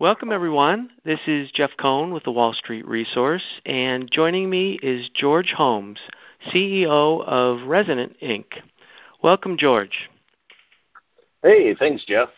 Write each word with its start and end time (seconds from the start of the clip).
Welcome, 0.00 0.32
everyone. 0.32 0.90
This 1.04 1.20
is 1.28 1.52
Jeff 1.52 1.70
Cohn 1.78 2.12
with 2.12 2.24
the 2.24 2.32
Wall 2.32 2.52
Street 2.52 2.84
Resource, 2.84 3.44
and 3.64 4.10
joining 4.10 4.50
me 4.50 4.76
is 4.82 5.08
George 5.14 5.52
Holmes, 5.56 6.00
CEO 6.48 7.24
of 7.24 7.68
Resonant 7.68 8.16
Inc. 8.20 8.44
Welcome, 9.22 9.56
George. 9.56 10.10
Hey, 11.44 11.76
thanks, 11.76 12.04
Jeff. 12.04 12.28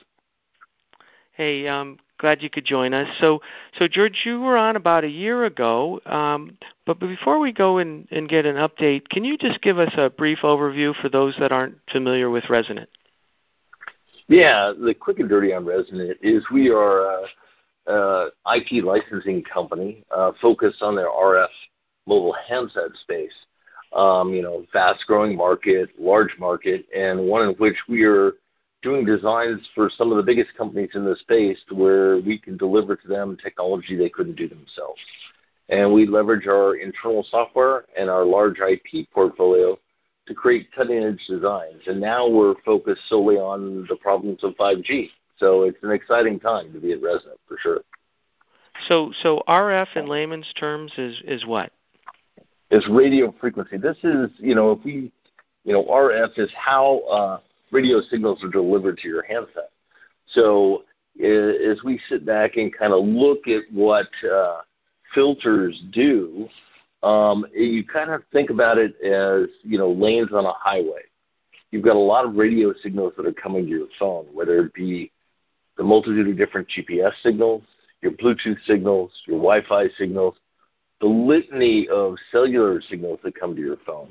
Hey, 1.33 1.67
um, 1.67 1.99
glad 2.19 2.43
you 2.43 2.51
could 2.51 2.67
join 2.67 2.93
us. 2.93 3.09
So, 3.23 3.41
so 3.79 3.89
George, 3.89 4.21
you 4.27 4.39
were 4.39 4.59
on 4.59 4.77
about 4.77 5.05
a 5.05 5.09
year 5.09 5.47
ago, 5.47 6.03
um, 6.05 6.59
but 6.85 7.01
before 7.01 7.39
we 7.39 7.55
go 7.55 7.79
and, 7.79 8.07
and 8.11 8.29
get 8.29 8.45
an 8.45 8.57
update, 8.57 9.09
can 9.09 9.25
you 9.25 9.39
just 9.39 9.63
give 9.63 9.79
us 9.79 9.95
a 9.97 10.11
brief 10.11 10.41
overview 10.43 10.95
for 11.01 11.09
those 11.09 11.35
that 11.41 11.53
aren't 11.53 11.79
familiar 11.91 12.29
with 12.29 12.51
Resonant? 12.51 12.91
Yeah, 14.29 14.75
the 14.79 14.93
quick 14.93 15.21
and 15.21 15.29
dirty 15.29 15.55
on 15.55 15.65
Resonant 15.65 16.19
is 16.21 16.45
we 16.53 16.69
are 16.69 17.01
a, 17.01 17.27
a 17.87 18.29
IP 18.57 18.85
licensing 18.85 19.43
company 19.43 20.05
uh, 20.11 20.33
focused 20.41 20.83
on 20.83 20.95
their 20.97 21.11
RF 21.11 21.49
mobile 22.07 22.35
handset 22.49 22.91
space. 23.03 23.33
Um, 23.93 24.35
you 24.35 24.43
know, 24.43 24.67
fast-growing 24.73 25.37
market, 25.37 25.89
large 25.99 26.37
market, 26.39 26.85
and 26.95 27.21
one 27.21 27.49
in 27.49 27.55
which 27.55 27.77
we 27.89 28.05
are 28.05 28.33
doing 28.83 29.05
designs 29.05 29.61
for 29.75 29.91
some 29.97 30.11
of 30.11 30.17
the 30.17 30.23
biggest 30.23 30.55
companies 30.57 30.91
in 30.95 31.05
the 31.05 31.17
space 31.17 31.59
where 31.71 32.19
we 32.19 32.39
can 32.39 32.57
deliver 32.57 32.95
to 32.97 33.09
them 33.09 33.37
technology 33.43 33.97
they 33.97 34.09
couldn't 34.09 34.37
do 34.37 34.49
themselves. 34.49 35.01
And 35.69 35.93
we 35.93 36.07
leverage 36.07 36.47
our 36.47 36.77
internal 36.77 37.27
software 37.31 37.85
and 37.99 38.11
our 38.11 38.25
large 38.25 38.59
IP 38.61 39.11
portfolio 39.11 39.79
to 40.27 40.35
create 40.35 40.69
cutting-edge 40.73 41.25
designs. 41.29 41.83
And 41.87 42.01
now 42.01 42.29
we're 42.29 42.55
focused 42.65 43.03
solely 43.09 43.37
on 43.37 43.87
the 43.89 43.97
problems 43.97 44.45
of 44.45 44.55
5G. 44.57 45.11
So 45.39 45.63
it's 45.63 45.79
an 45.83 45.91
exciting 45.91 46.41
time 46.41 46.73
to 46.73 46.81
be 46.81 46.93
at 46.93 47.03
Resonant 47.03 47.39
for 47.47 47.57
sure. 47.61 47.81
So, 48.89 49.13
so 49.23 49.43
RF 49.49 49.97
in 49.97 50.07
layman's 50.07 50.53
terms 50.59 50.93
is 50.99 51.21
is 51.25 51.47
what? 51.47 51.73
Is 52.71 52.87
radio 52.91 53.35
frequency. 53.41 53.77
This 53.77 53.97
is, 54.03 54.31
you 54.39 54.55
know, 54.55 54.73
if 54.73 54.85
we, 54.85 55.13
you 55.65 55.73
know, 55.73 55.85
RF 55.85 56.39
is 56.39 56.51
how 56.57 56.99
uh, 57.11 57.41
radio 57.71 58.01
signals 58.01 58.43
are 58.43 58.51
delivered 58.51 58.99
to 58.99 59.09
your 59.09 59.23
handset. 59.23 59.71
So 60.33 60.83
as 61.19 61.83
we 61.85 62.01
sit 62.09 62.27
back 62.27 62.57
and 62.57 62.77
kind 62.77 62.93
of 62.93 63.05
look 63.05 63.47
at 63.49 63.63
what 63.73 64.09
uh, 64.31 64.61
filters 65.15 65.81
do, 65.93 66.49
um, 67.03 67.47
you 67.55 67.85
kind 67.85 68.11
of 68.11 68.23
think 68.33 68.51
about 68.51 68.79
it 68.79 68.95
as 69.01 69.49
you 69.63 69.79
know 69.79 69.93
lanes 69.93 70.33
on 70.33 70.45
a 70.45 70.53
highway. 70.53 71.03
You've 71.71 71.85
got 71.85 71.97
a 71.97 71.99
lot 71.99 72.25
of 72.25 72.35
radio 72.35 72.73
signals 72.83 73.13
that 73.17 73.27
are 73.27 73.33
coming 73.33 73.65
to 73.65 73.71
your 73.71 73.87
phone, 73.99 74.27
whether 74.33 74.65
it 74.65 74.75
be 74.75 75.13
the 75.77 75.85
multitude 75.85 76.29
of 76.29 76.37
different 76.37 76.69
GPS 76.69 77.13
signals, 77.23 77.63
your 78.03 78.13
Bluetooth 78.13 78.59
signals, 78.67 79.11
your 79.27 79.39
Wi-Fi 79.39 79.89
signals, 79.99 80.35
the 81.01 81.07
litany 81.07 81.89
of 81.89 82.17
cellular 82.33 82.81
signals 82.81 83.19
that 83.23 83.39
come 83.39 83.55
to 83.55 83.61
your 83.61 83.77
phone. 83.87 84.11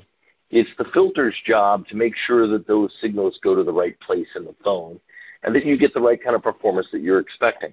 It's 0.50 0.70
the 0.78 0.84
filter's 0.94 1.36
job 1.44 1.86
to 1.88 1.96
make 1.96 2.14
sure 2.26 2.46
that 2.46 2.66
those 2.68 2.94
signals 3.00 3.38
go 3.42 3.54
to 3.54 3.64
the 3.64 3.72
right 3.72 3.98
place 4.00 4.28
in 4.36 4.44
the 4.44 4.54
phone 4.62 5.00
and 5.42 5.54
that 5.54 5.66
you 5.66 5.76
get 5.76 5.92
the 5.92 6.00
right 6.00 6.22
kind 6.22 6.36
of 6.36 6.42
performance 6.42 6.86
that 6.92 7.00
you're 7.00 7.18
expecting 7.18 7.72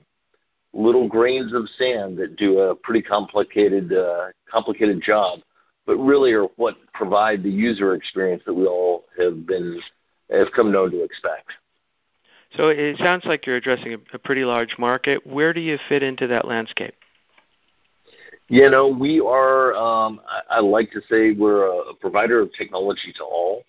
little 0.73 1.07
grains 1.07 1.53
of 1.53 1.69
sand 1.77 2.17
that 2.17 2.35
do 2.35 2.59
a 2.59 2.75
pretty 2.75 3.01
complicated 3.01 3.93
uh, 3.93 4.27
complicated 4.51 5.01
job, 5.01 5.39
but 5.85 5.97
really 5.97 6.33
are 6.33 6.45
what 6.55 6.75
provide 6.93 7.43
the 7.43 7.49
user 7.49 7.93
experience 7.95 8.41
that 8.45 8.53
we 8.53 8.65
all 8.65 9.05
have 9.17 9.45
been 9.45 9.79
have 10.31 10.51
come 10.55 10.71
known 10.71 10.91
to 10.91 11.03
expect. 11.03 11.51
So 12.55 12.69
it 12.69 12.97
sounds 12.97 13.25
like 13.25 13.45
you're 13.45 13.55
addressing 13.55 13.93
a, 13.93 13.97
a 14.13 14.19
pretty 14.19 14.45
large 14.45 14.75
market. 14.77 15.25
Where 15.25 15.53
do 15.53 15.59
you 15.59 15.77
fit 15.89 16.03
into 16.03 16.27
that 16.27 16.47
landscape? 16.47 16.93
You 18.49 18.69
know, 18.69 18.87
we 18.87 19.19
are. 19.19 19.73
Um, 19.75 20.21
I, 20.27 20.57
I, 20.57 20.59
like 20.59 20.91
to 20.91 21.01
say 21.09 21.31
we're 21.31 21.65
a, 21.65 21.77
a, 21.89 21.93
provider 21.95 22.41
of 22.41 22.53
technology 22.53 23.13
to 23.17 23.23
all. 23.23 23.63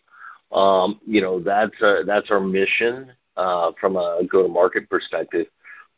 Um, 0.53 1.00
you 1.06 1.21
know, 1.21 1.41
that's 1.41 1.81
a, 1.81 2.03
that's 2.06 2.31
our 2.31 2.41
mission 2.41 3.12
uh, 3.37 3.73
from 3.81 3.97
a 3.97 4.21
go-to-market 4.31 4.91
perspective. 4.91 5.47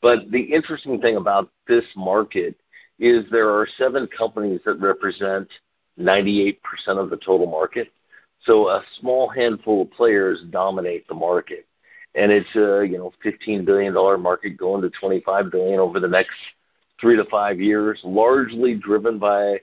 But 0.02 0.30
the 0.30 0.40
interesting 0.40 1.00
thing 1.00 1.16
about 1.16 1.50
this 1.66 1.84
market 1.96 2.54
is 2.98 3.24
there 3.30 3.50
are 3.50 3.66
seven 3.76 4.08
companies 4.16 4.60
that 4.64 4.80
represent 4.80 5.48
98% 5.98 6.58
of 6.88 7.10
the 7.10 7.16
total 7.16 7.46
market. 7.46 7.88
So 8.44 8.68
a 8.68 8.82
small 9.00 9.28
handful 9.28 9.82
of 9.82 9.90
players 9.90 10.42
dominate 10.50 11.08
the 11.08 11.14
market. 11.14 11.66
And 12.16 12.32
it's 12.32 12.54
a 12.56 12.84
you 12.86 12.98
know 12.98 13.12
$15 13.24 13.64
billion 13.64 13.94
market 14.22 14.56
going 14.56 14.82
to 14.82 14.90
25 14.98 15.50
billion 15.50 15.78
over 15.78 16.00
the 16.00 16.08
next 16.08 16.34
three 17.00 17.16
to 17.16 17.24
five 17.26 17.60
years, 17.60 18.00
largely 18.04 18.74
driven 18.74 19.18
by 19.18 19.60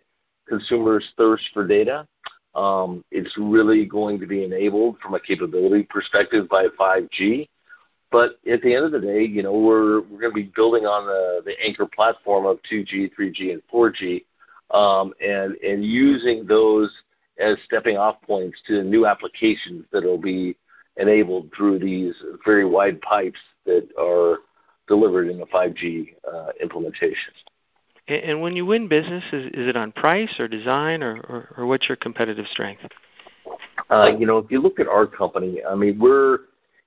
consumers' 0.47 1.12
thirst 1.18 1.44
for 1.53 1.68
data. 1.68 2.08
Um, 2.56 3.03
it's 3.12 3.36
really 3.38 3.86
going 3.86 4.19
to 4.19 4.28
be 4.28 4.44
enabled 4.44 5.00
from 5.00 5.16
a 5.16 5.19
capability 5.19 5.84
perspective 5.84 6.47
by 6.47 6.68
5G. 6.80 7.50
But 8.12 8.38
at 8.47 8.62
the 8.62 8.75
end 8.75 8.86
of 8.86 8.92
the 8.92 9.00
day, 9.00 9.24
you 9.24 9.42
know, 9.42 9.53
we're 9.53 10.02
we're 10.02 10.19
going 10.19 10.31
to 10.31 10.36
be 10.36 10.52
building 10.56 10.86
on 10.86 11.08
the 11.08 11.42
the 11.46 11.59
anchor 11.66 11.88
platform 11.88 12.46
of 12.46 12.59
2G, 12.72 13.12
3G, 13.19 13.53
and 13.53 13.62
4G, 13.74 14.24
um, 14.69 15.13
and 15.19 15.56
and 15.56 15.84
using 15.84 16.46
those 16.46 16.92
as 17.40 17.58
stepping 17.66 17.97
off 17.97 18.22
points 18.22 18.59
to 18.68 18.84
new 18.84 19.08
applications 19.08 19.86
that 19.92 20.03
will 20.03 20.19
be 20.19 20.56
enabled 20.98 21.50
through 21.56 21.80
these 21.80 22.16
very 22.46 22.66
wide 22.66 23.02
pipes 23.02 23.40
that 23.66 23.88
are 24.00 24.40
delivered 24.88 25.30
in 25.30 25.40
the 25.40 25.46
5G 25.48 26.14
uh, 26.31 26.50
implementation. 26.62 27.34
And 28.08 28.42
when 28.42 28.56
you 28.56 28.66
win 28.66 28.88
business, 28.88 29.24
is, 29.31 29.46
is 29.48 29.68
it 29.68 29.78
on 29.78 29.94
price 29.94 30.40
or 30.40 30.48
design, 30.48 31.02
or, 31.02 31.16
or, 31.22 31.54
or 31.58 31.66
what's 31.66 31.88
your 31.88 31.96
competitive 31.96 32.46
strength? 32.48 32.84
Uh, 33.90 34.12
you 34.18 34.26
know, 34.26 34.38
if 34.38 34.52
you 34.52 34.59
look 34.59 34.80
at 34.80 34.88
our 34.88 35.08
company, 35.08 35.62
I 35.64 35.76
mean, 35.76 36.00
we're 36.00 36.40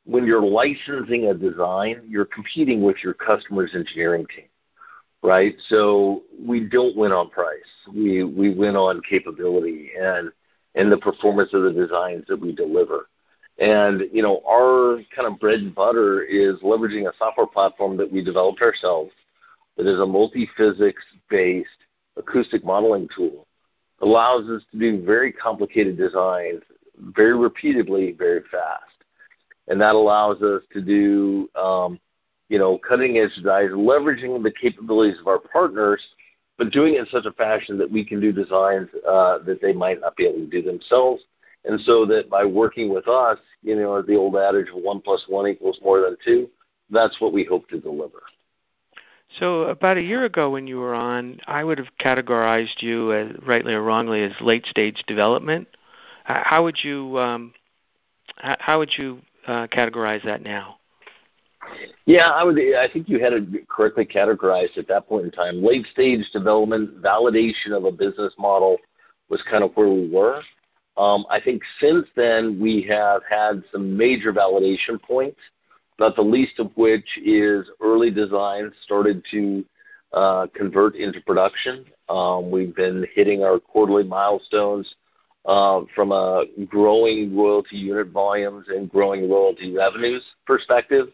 when 0.04 0.24
you're 0.24 0.42
licensing 0.42 1.26
a 1.26 1.34
design, 1.34 2.02
you're 2.08 2.26
competing 2.26 2.82
with 2.82 2.96
your 3.02 3.12
customer's 3.12 3.74
engineering 3.74 4.24
team, 4.34 4.46
right? 5.22 5.56
So 5.68 6.22
we 6.40 6.60
don't 6.60 6.96
win 6.96 7.12
on 7.12 7.28
price. 7.30 7.58
We 7.92 8.22
we 8.24 8.54
win 8.54 8.76
on 8.76 9.02
capability 9.08 9.90
and 9.98 10.30
and 10.74 10.92
the 10.92 10.98
performance 10.98 11.54
of 11.54 11.62
the 11.62 11.72
designs 11.72 12.24
that 12.28 12.40
we 12.40 12.52
deliver. 12.52 13.08
And 13.58 14.02
you 14.12 14.22
know, 14.22 14.42
our 14.46 15.00
kind 15.14 15.26
of 15.26 15.40
bread 15.40 15.60
and 15.60 15.74
butter 15.74 16.22
is 16.22 16.56
leveraging 16.60 17.08
a 17.08 17.16
software 17.18 17.46
platform 17.46 17.96
that 17.96 18.10
we 18.10 18.22
developed 18.22 18.60
ourselves 18.60 19.12
that 19.76 19.86
is 19.86 20.00
a 20.00 20.06
multi-physics 20.06 21.02
based 21.30 21.68
acoustic 22.16 22.64
modeling 22.64 23.08
tool. 23.14 23.46
Allows 24.00 24.48
us 24.48 24.62
to 24.72 24.78
do 24.78 25.04
very 25.04 25.32
complicated 25.32 25.96
designs 25.96 26.62
very 26.98 27.36
repeatedly, 27.36 28.12
very 28.12 28.42
fast 28.50 28.96
and 29.68 29.80
that 29.80 29.94
allows 29.94 30.42
us 30.42 30.62
to 30.72 30.80
do 30.80 31.48
um, 31.60 31.98
you 32.48 32.58
know 32.58 32.78
cutting 32.78 33.18
edge 33.18 33.34
designs, 33.34 33.72
leveraging 33.72 34.42
the 34.42 34.52
capabilities 34.52 35.18
of 35.20 35.26
our 35.26 35.38
partners, 35.38 36.02
but 36.58 36.70
doing 36.70 36.94
it 36.94 37.00
in 37.00 37.06
such 37.06 37.26
a 37.26 37.32
fashion 37.32 37.78
that 37.78 37.90
we 37.90 38.04
can 38.04 38.20
do 38.20 38.32
designs 38.32 38.88
uh, 39.08 39.38
that 39.38 39.60
they 39.60 39.72
might 39.72 40.00
not 40.00 40.16
be 40.16 40.24
able 40.24 40.38
to 40.38 40.46
do 40.46 40.62
themselves. 40.62 41.22
And 41.66 41.80
so 41.80 42.06
that 42.06 42.30
by 42.30 42.44
working 42.44 42.92
with 42.92 43.08
us, 43.08 43.38
you 43.62 43.74
know, 43.76 44.00
the 44.00 44.16
old 44.16 44.36
adage 44.36 44.68
of 44.68 44.82
one 44.82 45.00
plus 45.00 45.24
one 45.28 45.48
equals 45.48 45.78
more 45.82 46.00
than 46.00 46.16
two, 46.24 46.48
that's 46.90 47.20
what 47.20 47.32
we 47.32 47.44
hope 47.44 47.68
to 47.70 47.80
deliver. 47.80 48.22
So 49.40 49.62
about 49.62 49.96
a 49.96 50.02
year 50.02 50.24
ago 50.24 50.50
when 50.50 50.68
you 50.68 50.78
were 50.78 50.94
on, 50.94 51.40
I 51.46 51.64
would 51.64 51.78
have 51.78 51.88
categorized 52.00 52.80
you, 52.80 53.12
as, 53.12 53.32
rightly 53.44 53.74
or 53.74 53.82
wrongly, 53.82 54.22
as 54.22 54.32
late 54.40 54.64
stage 54.66 55.02
development. 55.08 55.66
How 56.24 56.62
would 56.64 56.78
you 56.82 57.18
um, 57.18 57.54
how 58.38 58.78
would 58.78 58.90
you 58.96 59.20
uh, 59.46 59.66
categorize 59.68 60.24
that 60.24 60.42
now? 60.42 60.78
Yeah, 62.04 62.30
I 62.30 62.44
would. 62.44 62.58
I 62.58 62.88
think 62.92 63.08
you 63.08 63.20
had 63.20 63.32
it 63.32 63.68
correctly 63.68 64.06
categorized 64.06 64.76
at 64.76 64.88
that 64.88 65.08
point 65.08 65.24
in 65.24 65.30
time. 65.30 65.62
Late 65.62 65.86
stage 65.92 66.24
development, 66.32 67.02
validation 67.02 67.72
of 67.72 67.84
a 67.84 67.92
business 67.92 68.32
model 68.38 68.78
was 69.28 69.42
kind 69.50 69.64
of 69.64 69.72
where 69.74 69.88
we 69.88 70.08
were. 70.08 70.42
Um, 70.96 71.26
I 71.30 71.40
think 71.40 71.62
since 71.80 72.06
then 72.16 72.58
we 72.60 72.82
have 72.88 73.22
had 73.28 73.62
some 73.70 73.96
major 73.96 74.32
validation 74.32 75.00
points, 75.00 75.40
not 75.98 76.16
the 76.16 76.22
least 76.22 76.58
of 76.58 76.70
which 76.74 77.06
is 77.22 77.68
early 77.80 78.10
designs 78.10 78.72
started 78.82 79.22
to 79.30 79.64
uh, 80.12 80.46
convert 80.54 80.96
into 80.96 81.20
production. 81.22 81.84
Um, 82.08 82.50
we've 82.50 82.74
been 82.74 83.06
hitting 83.14 83.42
our 83.42 83.58
quarterly 83.58 84.04
milestones 84.04 84.94
uh, 85.44 85.82
from 85.94 86.12
a 86.12 86.44
growing 86.66 87.36
royalty 87.36 87.76
unit 87.76 88.08
volumes 88.08 88.66
and 88.68 88.90
growing 88.90 89.30
royalty 89.30 89.74
revenues 89.74 90.24
perspective. 90.46 91.08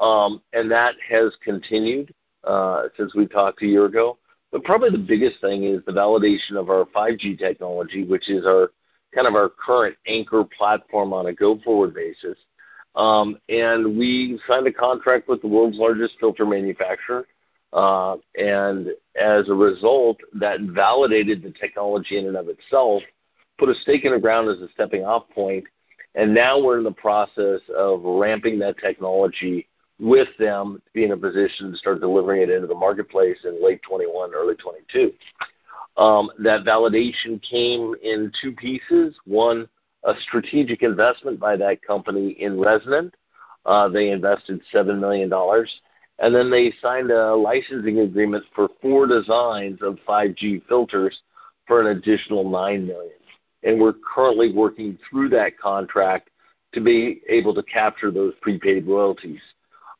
Um, 0.00 0.42
and 0.52 0.70
that 0.70 0.94
has 1.08 1.32
continued 1.44 2.12
uh, 2.44 2.84
since 2.96 3.14
we 3.14 3.26
talked 3.26 3.62
a 3.62 3.66
year 3.66 3.84
ago. 3.84 4.18
But 4.50 4.64
probably 4.64 4.90
the 4.90 4.98
biggest 4.98 5.40
thing 5.40 5.64
is 5.64 5.84
the 5.86 5.92
validation 5.92 6.56
of 6.56 6.70
our 6.70 6.86
5G 6.86 7.38
technology, 7.38 8.04
which 8.04 8.28
is 8.28 8.46
our 8.46 8.70
kind 9.14 9.26
of 9.26 9.34
our 9.34 9.48
current 9.48 9.96
anchor 10.06 10.44
platform 10.44 11.12
on 11.12 11.26
a 11.26 11.32
go-forward 11.32 11.94
basis. 11.94 12.36
Um, 12.94 13.38
and 13.48 13.96
we 13.96 14.40
signed 14.48 14.66
a 14.66 14.72
contract 14.72 15.28
with 15.28 15.40
the 15.42 15.48
world's 15.48 15.78
largest 15.78 16.14
filter 16.18 16.44
manufacturer 16.44 17.26
Uh, 17.72 18.16
and 18.36 18.88
as 19.14 19.48
a 19.48 19.54
result, 19.54 20.18
that 20.34 20.60
validated 20.60 21.42
the 21.42 21.52
technology 21.52 22.18
in 22.18 22.26
and 22.26 22.36
of 22.36 22.48
itself, 22.48 23.02
put 23.58 23.68
a 23.68 23.74
stake 23.74 24.04
in 24.04 24.12
the 24.12 24.18
ground 24.18 24.48
as 24.48 24.60
a 24.60 24.68
stepping 24.72 25.04
off 25.04 25.28
point, 25.30 25.64
and 26.16 26.34
now 26.34 26.60
we're 26.60 26.78
in 26.78 26.84
the 26.84 26.90
process 26.90 27.60
of 27.76 28.02
ramping 28.02 28.58
that 28.58 28.76
technology 28.78 29.68
with 30.00 30.28
them 30.38 30.82
to 30.84 30.92
be 30.92 31.04
in 31.04 31.12
a 31.12 31.16
position 31.16 31.70
to 31.70 31.76
start 31.76 32.00
delivering 32.00 32.42
it 32.42 32.50
into 32.50 32.66
the 32.66 32.74
marketplace 32.74 33.38
in 33.44 33.62
late 33.62 33.80
21, 33.82 34.34
early 34.34 34.54
22. 34.56 35.12
Um, 36.00 36.30
that 36.38 36.64
validation 36.64 37.42
came 37.42 37.94
in 38.02 38.32
two 38.40 38.52
pieces. 38.52 39.14
One, 39.26 39.68
a 40.02 40.14
strategic 40.22 40.82
investment 40.82 41.38
by 41.38 41.56
that 41.58 41.82
company 41.82 42.30
in 42.30 42.58
Resonant. 42.58 43.14
Uh, 43.66 43.86
they 43.88 44.08
invested 44.08 44.62
$7 44.72 44.98
million. 44.98 45.30
And 46.20 46.34
then 46.34 46.50
they 46.50 46.72
signed 46.80 47.10
a 47.10 47.34
licensing 47.34 47.98
agreement 47.98 48.44
for 48.54 48.70
four 48.80 49.06
designs 49.06 49.80
of 49.82 49.98
5G 50.08 50.66
filters 50.66 51.20
for 51.66 51.82
an 51.82 51.98
additional 51.98 52.48
9 52.48 52.86
million. 52.86 53.12
And 53.62 53.78
we're 53.78 53.92
currently 53.92 54.54
working 54.54 54.98
through 55.08 55.28
that 55.30 55.58
contract 55.58 56.30
to 56.72 56.80
be 56.80 57.20
able 57.28 57.54
to 57.54 57.62
capture 57.64 58.10
those 58.10 58.32
prepaid 58.40 58.86
royalties. 58.86 59.40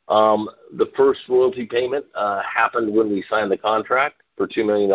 Um, 0.07 0.49
the 0.77 0.91
first 0.97 1.21
royalty 1.29 1.67
payment 1.67 2.05
uh, 2.15 2.41
happened 2.41 2.91
when 2.91 3.11
we 3.11 3.23
signed 3.29 3.51
the 3.51 3.57
contract 3.57 4.23
for 4.35 4.47
$2 4.47 4.65
million. 4.65 4.89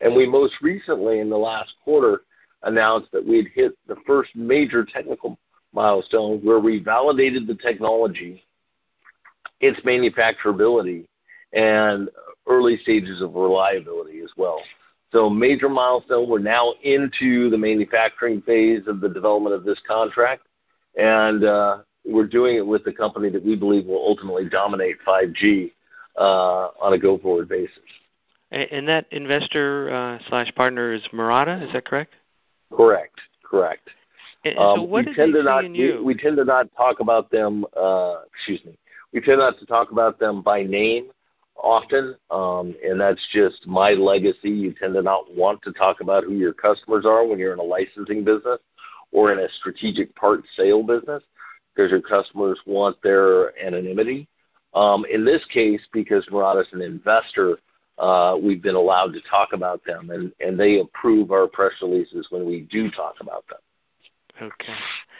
And 0.00 0.14
we 0.14 0.26
most 0.26 0.54
recently, 0.60 1.20
in 1.20 1.30
the 1.30 1.38
last 1.38 1.74
quarter, 1.82 2.22
announced 2.62 3.10
that 3.12 3.24
we 3.24 3.38
had 3.38 3.46
hit 3.54 3.72
the 3.86 3.96
first 4.06 4.34
major 4.34 4.84
technical 4.84 5.38
milestone 5.72 6.40
where 6.40 6.58
we 6.58 6.82
validated 6.82 7.46
the 7.46 7.54
technology, 7.54 8.42
its 9.60 9.80
manufacturability, 9.80 11.06
and 11.52 12.08
early 12.46 12.76
stages 12.78 13.22
of 13.22 13.34
reliability 13.34 14.20
as 14.20 14.30
well. 14.36 14.60
So 15.12 15.30
major 15.30 15.68
milestone. 15.68 16.28
We're 16.28 16.40
now 16.40 16.74
into 16.82 17.48
the 17.50 17.58
manufacturing 17.58 18.42
phase 18.42 18.82
of 18.86 19.00
the 19.00 19.08
development 19.08 19.54
of 19.54 19.64
this 19.64 19.78
contract, 19.86 20.42
and 20.96 21.44
uh, 21.44 21.78
we're 22.04 22.26
doing 22.26 22.56
it 22.56 22.66
with 22.66 22.84
the 22.84 22.92
company 22.92 23.30
that 23.30 23.44
we 23.44 23.56
believe 23.56 23.86
will 23.86 24.04
ultimately 24.04 24.48
dominate 24.48 24.96
5G 25.06 25.72
uh, 26.18 26.68
on 26.80 26.92
a 26.92 26.98
go-forward 26.98 27.48
basis. 27.48 27.78
And 28.50 28.86
that 28.86 29.06
investor 29.10 29.92
uh, 29.92 30.18
slash 30.28 30.54
partner 30.54 30.92
is 30.92 31.02
Murata, 31.12 31.64
is 31.64 31.72
that 31.72 31.84
correct? 31.84 32.14
Correct. 32.72 33.20
Correct. 33.42 33.88
And 34.44 34.54
so 34.56 34.62
um, 34.62 34.90
what 34.90 35.06
we 35.06 35.14
tend 35.14 35.34
to 35.34 35.42
not 35.42 35.64
we, 35.64 35.98
we, 36.00 36.14
tend 36.14 36.36
to 36.36 36.44
not 36.44 36.68
talk 36.76 37.00
about 37.00 37.30
them. 37.30 37.64
Uh, 37.76 38.20
excuse 38.32 38.64
me. 38.64 38.78
We 39.12 39.20
tend 39.20 39.38
not 39.38 39.58
to 39.58 39.66
talk 39.66 39.90
about 39.90 40.18
them 40.18 40.42
by 40.42 40.62
name 40.62 41.10
often, 41.56 42.14
um, 42.30 42.74
and 42.84 43.00
that's 43.00 43.24
just 43.32 43.66
my 43.66 43.92
legacy. 43.92 44.50
You 44.50 44.74
tend 44.78 44.94
to 44.94 45.02
not 45.02 45.34
want 45.34 45.62
to 45.62 45.72
talk 45.72 46.00
about 46.00 46.24
who 46.24 46.34
your 46.34 46.52
customers 46.52 47.04
are 47.06 47.26
when 47.26 47.38
you're 47.38 47.52
in 47.52 47.58
a 47.58 47.64
licensing 47.64 48.24
business 48.24 48.58
or 49.10 49.32
in 49.32 49.38
a 49.38 49.48
strategic 49.58 50.14
part 50.14 50.42
sale 50.56 50.82
business 50.82 51.22
because 51.74 51.90
your 51.90 52.02
customers 52.02 52.60
want 52.66 52.96
their 53.02 53.58
anonymity. 53.64 54.28
Um, 54.74 55.04
in 55.10 55.24
this 55.24 55.44
case, 55.46 55.80
because 55.92 56.26
Murata's 56.30 56.68
an 56.72 56.82
investor, 56.82 57.58
uh, 57.98 58.36
we've 58.40 58.62
been 58.62 58.74
allowed 58.74 59.12
to 59.14 59.20
talk 59.22 59.52
about 59.52 59.84
them, 59.84 60.10
and, 60.10 60.32
and 60.40 60.58
they 60.58 60.80
approve 60.80 61.30
our 61.30 61.46
press 61.46 61.72
releases 61.80 62.26
when 62.30 62.44
we 62.46 62.60
do 62.70 62.90
talk 62.90 63.14
about 63.20 63.44
them. 63.48 63.58
Okay. 64.42 64.74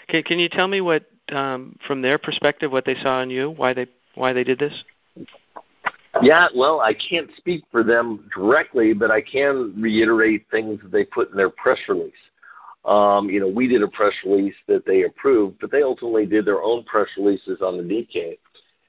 Can, 0.09 0.23
can 0.23 0.39
you 0.39 0.49
tell 0.49 0.69
me 0.69 0.81
what, 0.81 1.05
um, 1.31 1.77
from 1.87 2.03
their 2.03 2.19
perspective, 2.19 2.71
what 2.71 2.85
they 2.85 2.95
saw 2.97 3.23
in 3.23 3.31
you, 3.31 3.51
why 3.51 3.73
they 3.73 3.87
why 4.15 4.33
they 4.33 4.45
did 4.45 4.59
this? 4.59 4.73
Yeah, 6.23 6.49
well, 6.55 6.81
I 6.81 6.95
can't 6.95 7.29
speak 7.37 7.65
for 7.71 7.85
them 7.85 8.31
directly, 8.35 8.95
but 8.95 9.11
I 9.11 9.21
can 9.21 9.75
reiterate 9.79 10.47
things 10.51 10.81
that 10.83 10.91
they 10.91 11.05
put 11.05 11.31
in 11.31 11.37
their 11.37 11.51
press 11.51 11.79
release. 11.89 12.15
Um, 12.87 13.29
you 13.29 13.41
know, 13.41 13.49
we 13.49 13.69
did 13.69 13.83
a 13.83 13.89
press 13.89 14.15
release 14.25 14.55
that 14.69 14.87
they 14.87 15.03
approved, 15.03 15.59
but 15.61 15.71
they 15.71 15.83
ultimately 15.83 16.25
did 16.25 16.47
their 16.47 16.63
own 16.63 16.85
press 16.85 17.09
releases 17.19 17.61
on 17.61 17.77
the 17.77 17.83
Nikkei. 17.83 18.39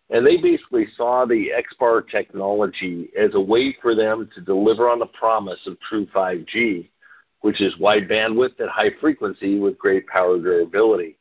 And 0.10 0.26
they 0.26 0.38
basically 0.38 0.88
saw 0.96 1.26
the 1.26 1.52
XBAR 1.52 2.08
technology 2.10 3.10
as 3.18 3.36
a 3.36 3.42
way 3.42 3.76
for 3.82 3.94
them 3.94 4.30
to 4.36 4.42
deliver 4.42 4.90
on 4.90 5.00
the 5.00 5.08
promise 5.08 5.60
of 5.68 5.80
true 5.82 6.06
5G, 6.08 6.90
which 7.42 7.62
is 7.62 7.78
wide 7.78 8.08
bandwidth 8.08 8.60
at 8.62 8.70
high 8.70 8.92
frequency 9.02 9.60
with 9.60 9.78
great 9.78 10.08
power 10.08 10.38
durability. 10.38 11.18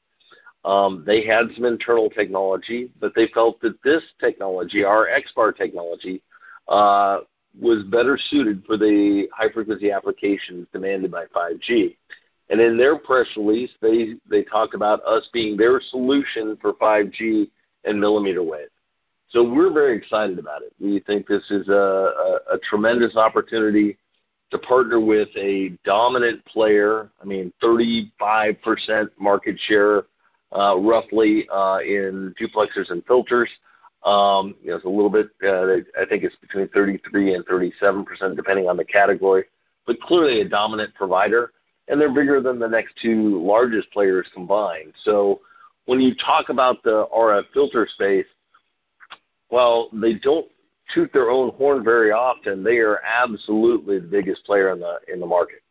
Um, 0.64 1.04
they 1.06 1.24
had 1.24 1.46
some 1.54 1.64
internal 1.64 2.10
technology, 2.10 2.90
but 3.00 3.12
they 3.14 3.28
felt 3.28 3.60
that 3.60 3.80
this 3.82 4.02
technology, 4.20 4.84
our 4.84 5.08
XBAR 5.08 5.56
technology, 5.56 6.22
uh, 6.68 7.18
was 7.60 7.84
better 7.84 8.18
suited 8.30 8.64
for 8.66 8.76
the 8.76 9.28
high 9.32 9.50
frequency 9.50 9.90
applications 9.90 10.66
demanded 10.72 11.10
by 11.10 11.26
5G. 11.26 11.96
And 12.50 12.60
in 12.60 12.76
their 12.76 12.96
press 12.96 13.26
release, 13.36 13.70
they, 13.80 14.14
they 14.28 14.44
talked 14.44 14.74
about 14.74 15.04
us 15.04 15.28
being 15.32 15.56
their 15.56 15.80
solution 15.80 16.56
for 16.60 16.74
5G 16.74 17.50
and 17.84 18.00
millimeter 18.00 18.42
wave. 18.42 18.68
So 19.28 19.42
we're 19.42 19.72
very 19.72 19.96
excited 19.96 20.38
about 20.38 20.62
it. 20.62 20.72
We 20.80 21.00
think 21.00 21.26
this 21.26 21.42
is 21.50 21.68
a, 21.68 21.72
a, 21.72 22.54
a 22.54 22.58
tremendous 22.58 23.16
opportunity 23.16 23.98
to 24.50 24.58
partner 24.58 25.00
with 25.00 25.28
a 25.36 25.70
dominant 25.84 26.44
player. 26.44 27.10
I 27.20 27.24
mean, 27.24 27.52
35% 27.62 28.10
market 29.18 29.58
share, 29.66 30.04
uh, 30.56 30.76
roughly, 30.78 31.48
uh, 31.52 31.78
in 31.78 32.34
duplexers 32.40 32.90
and 32.90 33.04
filters. 33.06 33.50
Um, 34.04 34.54
you 34.62 34.70
know, 34.70 34.76
it's 34.76 34.84
a 34.84 34.88
little 34.88 35.10
bit. 35.10 35.30
Uh, 35.42 35.78
I 36.00 36.06
think 36.08 36.22
it's 36.22 36.36
between 36.36 36.68
33 36.68 37.34
and 37.34 37.44
37 37.44 38.04
percent, 38.04 38.36
depending 38.36 38.68
on 38.68 38.76
the 38.76 38.84
category. 38.84 39.44
But 39.84 40.00
clearly, 40.00 40.40
a 40.40 40.48
dominant 40.48 40.94
provider, 40.94 41.52
and 41.88 42.00
they're 42.00 42.14
bigger 42.14 42.40
than 42.40 42.60
the 42.60 42.68
next 42.68 42.94
two 43.02 43.44
largest 43.44 43.90
players 43.90 44.28
combined. 44.32 44.92
So, 45.02 45.40
when 45.86 46.00
you 46.00 46.14
talk 46.14 46.50
about 46.50 46.84
the 46.84 47.06
RF 47.12 47.44
filter 47.52 47.88
space, 47.92 48.26
well, 49.50 49.88
they 49.92 50.14
don't 50.14 50.46
toot 50.94 51.12
their 51.12 51.30
own 51.30 51.50
horn 51.52 51.84
very 51.84 52.12
often. 52.12 52.62
They 52.62 52.78
are 52.78 53.00
absolutely 53.04 53.98
the 53.98 54.06
biggest 54.06 54.44
player 54.44 54.72
in 54.72 54.80
the 54.80 54.98
in 55.12 55.20
the 55.20 55.26
market. 55.26 55.62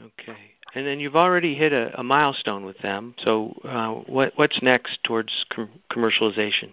Okay, 0.00 0.38
and 0.74 0.86
then 0.86 1.00
you've 1.00 1.16
already 1.16 1.54
hit 1.54 1.72
a, 1.72 1.98
a 1.98 2.04
milestone 2.04 2.64
with 2.64 2.78
them. 2.78 3.14
So, 3.24 3.58
uh, 3.64 3.94
what 4.10 4.32
what's 4.36 4.62
next 4.62 5.02
towards 5.04 5.32
com- 5.50 5.70
commercialization? 5.90 6.72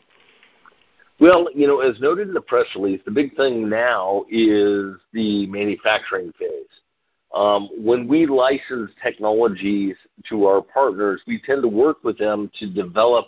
Well, 1.20 1.48
you 1.56 1.66
know, 1.66 1.80
as 1.80 2.00
noted 2.02 2.28
in 2.28 2.34
the 2.34 2.42
press 2.42 2.68
release, 2.76 3.02
the 3.06 3.12
big 3.12 3.36
thing 3.38 3.70
now 3.70 4.26
is 4.30 4.96
the 5.14 5.48
manufacturing 5.48 6.34
phase. 6.38 6.66
Um, 7.34 7.70
when 7.78 8.08
we 8.08 8.26
license 8.26 8.92
technologies 9.02 9.96
to 10.30 10.46
our 10.46 10.62
partners, 10.62 11.22
we 11.26 11.42
tend 11.46 11.64
to 11.64 11.68
work 11.68 12.04
with 12.04 12.18
them 12.18 12.52
to 12.60 12.70
develop 12.70 13.28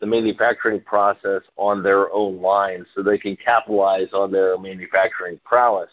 the 0.00 0.06
manufacturing 0.06 0.80
process 0.80 1.42
on 1.56 1.82
their 1.82 2.12
own 2.12 2.40
lines 2.40 2.86
so 2.94 3.02
they 3.02 3.18
can 3.18 3.36
capitalize 3.36 4.08
on 4.12 4.30
their 4.30 4.58
manufacturing 4.58 5.40
prowess 5.44 5.90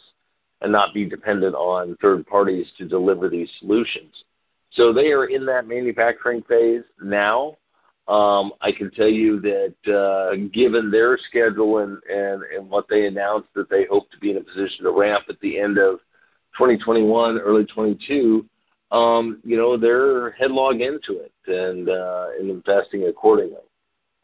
and 0.62 0.72
not 0.72 0.94
be 0.94 1.06
dependent 1.08 1.56
on 1.56 1.98
third 2.02 2.26
parties 2.26 2.68
to 2.78 2.88
deliver 2.88 3.30
these 3.30 3.50
solutions. 3.60 4.24
So 4.72 4.92
they 4.92 5.12
are 5.12 5.26
in 5.26 5.46
that 5.46 5.68
manufacturing 5.68 6.42
phase 6.44 6.84
now. 7.02 7.58
Um, 8.08 8.52
I 8.60 8.72
can 8.72 8.92
tell 8.92 9.08
you 9.08 9.40
that 9.42 9.76
uh, 9.94 10.36
given 10.52 10.92
their 10.92 11.18
schedule 11.18 11.78
and, 11.80 11.98
and, 12.10 12.44
and 12.44 12.70
what 12.70 12.88
they 12.90 13.06
announced 13.06 13.50
that 13.56 13.70
they 13.70 13.86
hope 13.86 14.10
to 14.12 14.20
be 14.20 14.32
in 14.32 14.38
a 14.38 14.42
position 14.42 14.84
to 14.84 14.92
ramp 14.92 15.26
at 15.30 15.40
the 15.40 15.60
end 15.60 15.78
of 15.78 16.00
2021, 16.58 17.40
early 17.40 17.66
22, 17.66 18.46
um, 18.92 19.40
you 19.44 19.58
know, 19.58 19.78
they're 19.78 20.32
headlong 20.32 20.82
into 20.82 21.20
it 21.20 21.32
and, 21.48 21.90
uh, 21.90 22.28
and 22.40 22.50
investing 22.50 23.06
accordingly. 23.06 23.62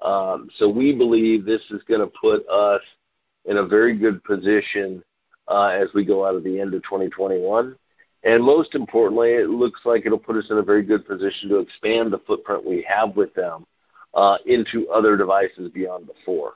Um, 0.01 0.49
so 0.57 0.69
we 0.69 0.95
believe 0.95 1.45
this 1.45 1.61
is 1.71 1.81
going 1.83 1.99
to 1.99 2.11
put 2.21 2.47
us 2.47 2.81
in 3.45 3.57
a 3.57 3.65
very 3.65 3.97
good 3.97 4.23
position 4.23 5.03
uh, 5.47 5.67
as 5.67 5.89
we 5.93 6.05
go 6.05 6.25
out 6.25 6.35
of 6.35 6.43
the 6.43 6.59
end 6.59 6.73
of 6.73 6.83
2021. 6.83 7.75
And 8.23 8.43
most 8.43 8.75
importantly, 8.75 9.31
it 9.31 9.49
looks 9.49 9.81
like 9.85 10.05
it'll 10.05 10.17
put 10.17 10.35
us 10.35 10.47
in 10.49 10.57
a 10.57 10.63
very 10.63 10.83
good 10.83 11.07
position 11.07 11.49
to 11.49 11.59
expand 11.59 12.11
the 12.11 12.19
footprint 12.19 12.65
we 12.65 12.85
have 12.87 13.15
with 13.15 13.33
them 13.33 13.65
uh, 14.13 14.37
into 14.45 14.89
other 14.89 15.15
devices 15.15 15.71
beyond 15.73 16.07
the 16.07 16.13
four. 16.25 16.53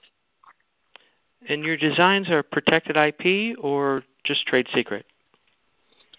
And 1.48 1.64
your 1.64 1.78
designs 1.78 2.30
are 2.30 2.44
protected 2.44 2.98
IP 2.98 3.58
or 3.62 4.04
just 4.24 4.46
trade 4.48 4.68
secret? 4.74 5.06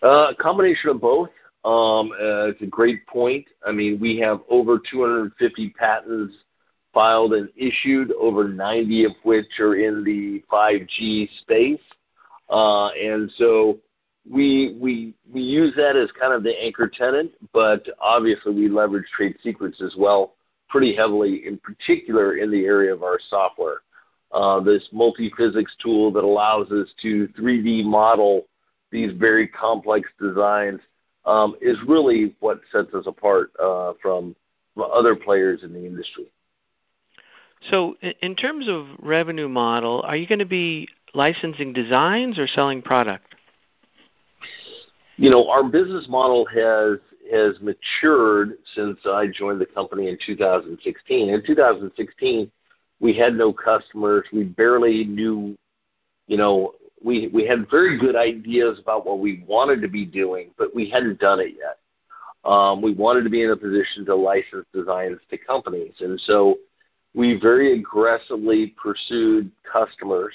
Uh, 0.02 0.28
a 0.30 0.34
combination 0.38 0.90
of 0.90 1.00
both. 1.00 1.30
Um, 1.64 2.12
uh, 2.12 2.48
it's 2.48 2.60
a 2.60 2.66
great 2.66 3.06
point. 3.06 3.46
I 3.66 3.72
mean, 3.72 3.98
we 3.98 4.18
have 4.18 4.40
over 4.50 4.78
250 4.78 5.70
patents 5.70 6.34
filed 6.94 7.34
and 7.34 7.48
issued, 7.56 8.12
over 8.12 8.48
90 8.48 9.04
of 9.04 9.12
which 9.24 9.60
are 9.60 9.74
in 9.76 10.04
the 10.04 10.42
5G 10.50 11.28
space. 11.40 11.80
Uh, 12.48 12.88
and 12.90 13.30
so 13.36 13.78
we, 14.30 14.78
we, 14.80 15.14
we 15.30 15.42
use 15.42 15.74
that 15.76 15.96
as 15.96 16.08
kind 16.18 16.32
of 16.32 16.42
the 16.42 16.54
anchor 16.62 16.88
tenant, 16.88 17.32
but 17.52 17.84
obviously 18.00 18.54
we 18.54 18.68
leverage 18.68 19.06
trade 19.14 19.36
secrets 19.42 19.82
as 19.82 19.94
well 19.98 20.34
pretty 20.68 20.94
heavily, 20.94 21.46
in 21.46 21.58
particular 21.58 22.36
in 22.36 22.50
the 22.50 22.64
area 22.64 22.92
of 22.92 23.02
our 23.02 23.18
software. 23.28 23.82
uh, 24.32 24.60
this 24.60 24.88
multi-physics 24.92 25.74
tool 25.82 26.10
that 26.12 26.24
allows 26.24 26.70
us 26.72 26.88
to 27.00 27.28
3D 27.38 27.84
model 27.84 28.46
these 28.90 29.12
very 29.12 29.46
complex 29.48 30.08
designs 30.20 30.80
um, 31.24 31.56
is 31.60 31.76
really 31.86 32.34
what 32.40 32.60
sets 32.70 32.92
us 32.94 33.06
apart 33.06 33.50
uh, 33.62 33.92
from 34.02 34.36
other 34.92 35.16
players 35.16 35.62
in 35.62 35.72
the 35.72 35.84
industry. 35.84 36.26
So, 37.70 37.96
in 38.20 38.36
terms 38.36 38.68
of 38.68 38.86
revenue 38.98 39.48
model, 39.48 40.02
are 40.06 40.16
you 40.16 40.26
going 40.26 40.40
to 40.40 40.44
be 40.44 40.88
licensing 41.14 41.72
designs 41.72 42.38
or 42.38 42.46
selling 42.46 42.82
product? 42.82 43.34
You 45.16 45.30
know, 45.30 45.48
our 45.48 45.64
business 45.64 46.06
model 46.08 46.46
has 46.46 46.98
has 47.32 47.54
matured 47.60 48.58
since 48.74 48.98
I 49.06 49.28
joined 49.28 49.60
the 49.60 49.66
company 49.66 50.08
in 50.08 50.18
2016. 50.24 51.30
In 51.30 51.42
2016, 51.46 52.50
we 53.00 53.14
had 53.14 53.34
no 53.34 53.52
customers. 53.52 54.26
We 54.32 54.44
barely 54.44 55.04
knew, 55.04 55.56
you 56.26 56.36
know, 56.36 56.74
we 57.02 57.28
we 57.28 57.46
had 57.46 57.70
very 57.70 57.98
good 57.98 58.16
ideas 58.16 58.78
about 58.78 59.06
what 59.06 59.20
we 59.20 59.42
wanted 59.46 59.80
to 59.82 59.88
be 59.88 60.04
doing, 60.04 60.50
but 60.58 60.74
we 60.74 60.90
hadn't 60.90 61.20
done 61.20 61.40
it 61.40 61.54
yet. 61.58 61.78
Um, 62.50 62.82
we 62.82 62.92
wanted 62.92 63.24
to 63.24 63.30
be 63.30 63.42
in 63.42 63.50
a 63.50 63.56
position 63.56 64.04
to 64.06 64.14
license 64.14 64.66
designs 64.74 65.18
to 65.30 65.38
companies, 65.38 65.94
and 66.00 66.20
so 66.26 66.58
we 67.14 67.38
very 67.40 67.78
aggressively 67.78 68.74
pursued 68.80 69.50
customers 69.70 70.34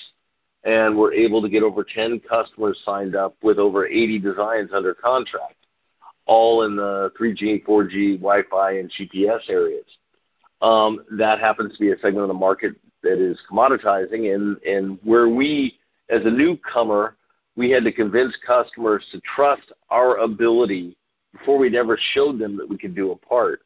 and 0.64 0.98
were 0.98 1.14
able 1.14 1.42
to 1.42 1.50
get 1.50 1.64
over 1.64 1.84
10 1.84 2.22
customers 2.22 2.80
signed 2.86 3.16
up 3.16 3.36
with 3.44 3.60
over 3.60 3.86
80 3.86 4.20
designs 4.20 4.70
under 4.74 4.94
contract, 4.94 5.56
all 6.26 6.64
in 6.64 6.76
the 6.76 7.12
3G, 7.20 7.64
4G, 7.66 8.18
Wi-Fi, 8.18 8.72
and 8.80 8.92
GPS 8.92 9.50
areas. 9.50 9.86
Um, 10.62 11.06
that 11.18 11.40
happens 11.40 11.74
to 11.74 11.80
be 11.80 11.92
a 11.92 12.00
segment 12.00 12.24
of 12.24 12.28
the 12.28 12.34
market 12.34 12.76
that 13.04 13.20
is 13.20 13.40
commoditizing, 13.50 14.34
and, 14.34 14.58
and 14.64 15.00
where 15.04 15.30
we, 15.30 15.78
as 16.10 16.22
a 16.26 16.30
newcomer, 16.30 17.16
we 17.56 17.70
had 17.70 17.84
to 17.86 17.92
convince 17.92 18.36
customers 18.46 19.06
to 19.12 19.22
trust 19.36 19.72
our 19.90 20.18
ability 20.18 20.98
before 21.32 21.58
we'd 21.58 21.76
ever 21.76 21.98
showed 22.14 22.40
them 22.40 22.58
that 22.58 22.68
we 22.68 22.78
could 22.78 22.96
do 22.96 23.12
a 23.12 23.16
part 23.16 23.62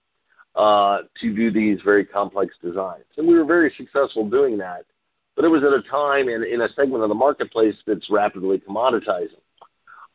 uh, 0.55 0.99
to 1.19 1.35
do 1.35 1.51
these 1.51 1.79
very 1.83 2.05
complex 2.05 2.55
designs. 2.63 3.05
And 3.17 3.27
we 3.27 3.35
were 3.35 3.45
very 3.45 3.73
successful 3.77 4.29
doing 4.29 4.57
that. 4.59 4.85
But 5.35 5.45
it 5.45 5.47
was 5.47 5.63
at 5.63 5.73
a 5.73 5.81
time 5.89 6.27
and 6.27 6.43
in 6.43 6.61
a 6.61 6.69
segment 6.69 7.01
of 7.01 7.09
the 7.09 7.15
marketplace 7.15 7.75
that's 7.87 8.09
rapidly 8.09 8.59
commoditizing. 8.59 9.41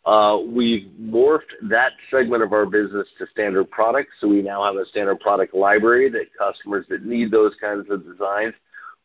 Uh, 0.04 0.38
we've 0.46 0.88
morphed 1.00 1.52
that 1.68 1.92
segment 2.10 2.42
of 2.42 2.52
our 2.52 2.66
business 2.66 3.06
to 3.18 3.26
standard 3.32 3.68
products. 3.70 4.12
So 4.20 4.28
we 4.28 4.42
now 4.42 4.62
have 4.62 4.76
a 4.76 4.86
standard 4.86 5.18
product 5.20 5.54
library 5.54 6.08
that 6.10 6.26
customers 6.38 6.86
that 6.88 7.04
need 7.04 7.30
those 7.30 7.54
kinds 7.60 7.90
of 7.90 8.06
designs, 8.06 8.54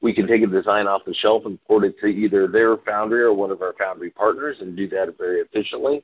we 0.01 0.13
can 0.13 0.27
take 0.27 0.43
a 0.43 0.47
design 0.47 0.85
off 0.85 1.01
the 1.05 1.13
shelf 1.13 1.43
and 1.45 1.63
port 1.63 1.85
it 1.85 1.97
to 1.99 2.07
either 2.07 2.47
their 2.47 2.77
foundry 2.77 3.21
or 3.21 3.33
one 3.33 3.51
of 3.51 3.61
our 3.61 3.73
foundry 3.79 4.09
partners 4.11 4.57
and 4.59 4.75
do 4.75 4.87
that 4.89 5.15
very 5.17 5.39
efficiently. 5.39 6.03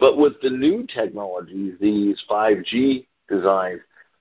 But 0.00 0.16
with 0.16 0.40
the 0.42 0.50
new 0.50 0.86
technologies, 0.86 1.74
these 1.80 2.22
5G 2.28 3.06
designs, 3.28 3.80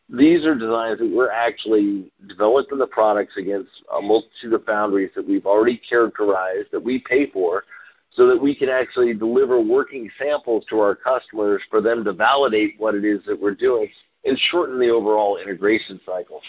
these 0.09 0.45
are 0.45 0.53
designs 0.53 0.99
that 0.99 1.11
we're 1.11 1.31
actually 1.31 2.11
developing 2.27 2.77
the 2.77 2.87
products 2.87 3.37
against 3.37 3.71
a 3.97 4.01
multitude 4.01 4.53
of 4.53 4.63
foundries 4.65 5.09
that 5.15 5.27
we've 5.27 5.45
already 5.45 5.77
characterized 5.77 6.67
that 6.71 6.83
we 6.83 6.99
pay 6.99 7.29
for 7.31 7.63
so 8.11 8.27
that 8.27 8.41
we 8.41 8.55
can 8.55 8.69
actually 8.69 9.13
deliver 9.13 9.59
working 9.59 10.09
samples 10.17 10.63
to 10.69 10.79
our 10.79 10.95
customers 10.95 11.61
for 11.69 11.81
them 11.81 12.03
to 12.03 12.13
validate 12.13 12.75
what 12.77 12.95
it 12.95 13.03
is 13.03 13.19
that 13.25 13.39
we're 13.39 13.55
doing 13.55 13.89
and 14.23 14.37
shorten 14.51 14.79
the 14.79 14.89
overall 14.89 15.37
integration 15.37 15.99
cycle. 16.05 16.41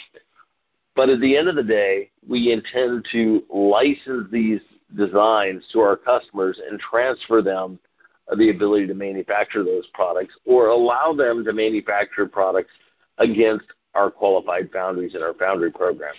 But 0.94 1.08
at 1.08 1.20
the 1.20 1.36
end 1.36 1.48
of 1.48 1.56
the 1.56 1.62
day, 1.62 2.10
we 2.26 2.52
intend 2.52 3.06
to 3.12 3.42
license 3.50 4.28
these 4.30 4.60
designs 4.96 5.64
to 5.72 5.80
our 5.80 5.96
customers 5.96 6.60
and 6.68 6.78
transfer 6.78 7.42
them 7.42 7.78
the 8.36 8.50
ability 8.50 8.86
to 8.86 8.94
manufacture 8.94 9.64
those 9.64 9.86
products 9.94 10.34
or 10.46 10.68
allow 10.68 11.12
them 11.12 11.44
to 11.44 11.52
manufacture 11.52 12.26
products 12.26 12.70
against 13.18 13.66
our 13.94 14.10
qualified 14.10 14.70
foundries 14.72 15.14
in 15.14 15.22
our 15.22 15.34
foundry 15.34 15.70
program. 15.70 16.14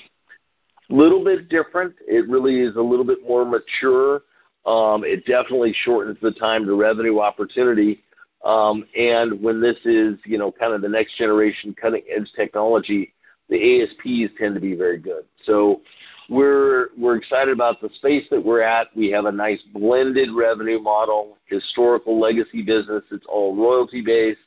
Little 0.89 1.23
bit 1.23 1.49
different. 1.49 1.95
It 2.07 2.27
really 2.29 2.59
is 2.61 2.75
a 2.75 2.81
little 2.81 3.05
bit 3.05 3.21
more 3.27 3.45
mature. 3.45 4.21
Um, 4.65 5.03
it 5.03 5.25
definitely 5.25 5.73
shortens 5.83 6.17
the 6.21 6.31
time 6.31 6.65
to 6.65 6.75
revenue 6.75 7.19
opportunity. 7.19 8.03
Um, 8.43 8.85
and 8.97 9.41
when 9.41 9.61
this 9.61 9.77
is, 9.85 10.17
you 10.25 10.37
know, 10.37 10.51
kind 10.51 10.73
of 10.73 10.81
the 10.81 10.89
next 10.89 11.17
generation 11.17 11.75
cutting 11.79 12.03
edge 12.13 12.31
technology, 12.35 13.13
the 13.49 13.81
ASPs 13.81 14.33
tend 14.37 14.55
to 14.55 14.61
be 14.61 14.75
very 14.75 14.97
good. 14.97 15.25
So 15.43 15.81
we're 16.29 16.89
we're 16.97 17.15
excited 17.15 17.53
about 17.53 17.81
the 17.81 17.89
space 17.95 18.25
that 18.31 18.43
we're 18.43 18.61
at. 18.61 18.87
We 18.95 19.09
have 19.11 19.25
a 19.25 19.31
nice 19.31 19.61
blended 19.73 20.29
revenue 20.33 20.79
model, 20.79 21.37
historical 21.45 22.19
legacy 22.19 22.61
business. 22.61 23.03
It's 23.11 23.25
all 23.27 23.55
royalty 23.55 24.01
based. 24.01 24.39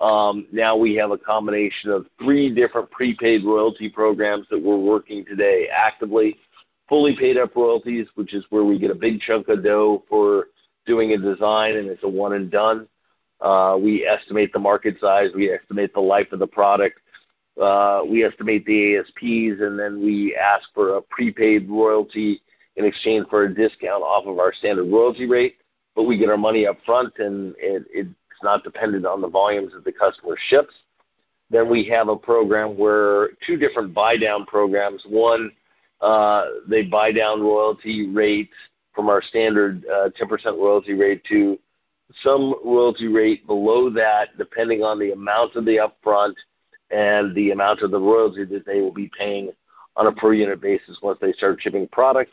Um, 0.00 0.46
now 0.50 0.76
we 0.76 0.94
have 0.94 1.10
a 1.10 1.18
combination 1.18 1.90
of 1.90 2.06
three 2.18 2.52
different 2.54 2.90
prepaid 2.90 3.44
royalty 3.44 3.88
programs 3.90 4.46
that 4.50 4.62
we're 4.62 4.76
working 4.76 5.24
today 5.24 5.68
actively. 5.68 6.38
Fully 6.88 7.14
paid 7.16 7.36
up 7.36 7.54
royalties, 7.54 8.06
which 8.14 8.34
is 8.34 8.44
where 8.50 8.64
we 8.64 8.78
get 8.78 8.90
a 8.90 8.94
big 8.94 9.20
chunk 9.20 9.48
of 9.48 9.62
dough 9.62 10.02
for 10.08 10.46
doing 10.86 11.12
a 11.12 11.18
design 11.18 11.76
and 11.76 11.88
it's 11.88 12.02
a 12.02 12.08
one 12.08 12.32
and 12.32 12.50
done. 12.50 12.88
Uh, 13.40 13.78
we 13.80 14.06
estimate 14.06 14.52
the 14.52 14.58
market 14.58 14.96
size, 15.00 15.30
we 15.34 15.50
estimate 15.50 15.92
the 15.94 16.00
life 16.00 16.32
of 16.32 16.38
the 16.38 16.46
product, 16.46 16.98
uh, 17.60 18.02
we 18.06 18.24
estimate 18.24 18.64
the 18.66 18.96
ASPs, 18.96 19.60
and 19.60 19.78
then 19.78 20.00
we 20.02 20.36
ask 20.36 20.68
for 20.74 20.96
a 20.96 21.02
prepaid 21.02 21.68
royalty 21.68 22.40
in 22.76 22.84
exchange 22.84 23.26
for 23.28 23.44
a 23.44 23.54
discount 23.54 24.02
off 24.02 24.26
of 24.26 24.38
our 24.38 24.52
standard 24.52 24.84
royalty 24.84 25.26
rate. 25.26 25.56
But 25.94 26.04
we 26.04 26.18
get 26.18 26.30
our 26.30 26.36
money 26.36 26.66
up 26.66 26.78
front, 26.86 27.14
and 27.18 27.54
it, 27.58 27.84
it 27.92 28.06
not 28.42 28.64
dependent 28.64 29.06
on 29.06 29.20
the 29.20 29.28
volumes 29.28 29.72
that 29.72 29.84
the 29.84 29.92
customer 29.92 30.36
ships. 30.48 30.74
Then 31.50 31.68
we 31.68 31.84
have 31.86 32.08
a 32.08 32.16
program 32.16 32.76
where 32.76 33.30
two 33.46 33.56
different 33.56 33.92
buy 33.92 34.16
down 34.16 34.46
programs. 34.46 35.02
One, 35.08 35.50
uh, 36.00 36.44
they 36.68 36.84
buy 36.84 37.12
down 37.12 37.40
royalty 37.40 38.08
rates 38.08 38.54
from 38.94 39.08
our 39.08 39.22
standard 39.22 39.84
uh, 39.86 40.10
10% 40.20 40.44
royalty 40.58 40.94
rate 40.94 41.22
to 41.24 41.58
some 42.22 42.54
royalty 42.64 43.08
rate 43.08 43.46
below 43.46 43.90
that, 43.90 44.36
depending 44.38 44.82
on 44.82 44.98
the 44.98 45.12
amount 45.12 45.56
of 45.56 45.64
the 45.64 45.78
upfront 45.78 46.34
and 46.90 47.34
the 47.34 47.50
amount 47.50 47.82
of 47.82 47.90
the 47.90 48.00
royalty 48.00 48.44
that 48.44 48.66
they 48.66 48.80
will 48.80 48.92
be 48.92 49.10
paying 49.16 49.50
on 49.96 50.06
a 50.06 50.12
per 50.12 50.32
unit 50.32 50.60
basis 50.60 50.98
once 51.02 51.18
they 51.20 51.32
start 51.32 51.60
shipping 51.60 51.86
product. 51.88 52.32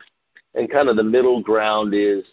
And 0.54 0.70
kind 0.70 0.88
of 0.88 0.96
the 0.96 1.04
middle 1.04 1.42
ground 1.42 1.94
is 1.94 2.24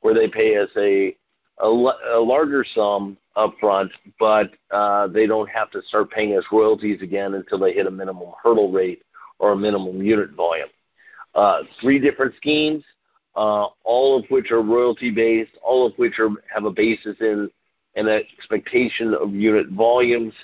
where 0.00 0.14
they 0.14 0.28
pay 0.28 0.56
us 0.58 0.70
a 0.76 1.16
a, 1.58 1.68
a 1.68 2.20
larger 2.20 2.64
sum 2.74 3.16
upfront, 3.36 3.90
but 4.18 4.50
uh, 4.70 5.06
they 5.08 5.26
don't 5.26 5.48
have 5.48 5.70
to 5.70 5.82
start 5.82 6.10
paying 6.10 6.36
us 6.36 6.44
royalties 6.52 7.00
again 7.02 7.34
until 7.34 7.58
they 7.58 7.72
hit 7.72 7.86
a 7.86 7.90
minimum 7.90 8.30
hurdle 8.42 8.70
rate 8.70 9.02
or 9.38 9.52
a 9.52 9.56
minimum 9.56 10.02
unit 10.02 10.30
volume. 10.32 10.68
Uh, 11.34 11.62
three 11.80 11.98
different 11.98 12.34
schemes, 12.36 12.84
uh, 13.36 13.66
all 13.84 14.18
of 14.18 14.24
which 14.28 14.50
are 14.50 14.62
royalty 14.62 15.10
based, 15.10 15.52
all 15.62 15.86
of 15.86 15.94
which 15.96 16.18
are, 16.18 16.28
have 16.52 16.64
a 16.64 16.70
basis 16.70 17.16
in 17.20 17.50
an 17.96 18.08
expectation 18.08 19.14
of 19.14 19.34
unit 19.34 19.68
volumes, 19.70 20.34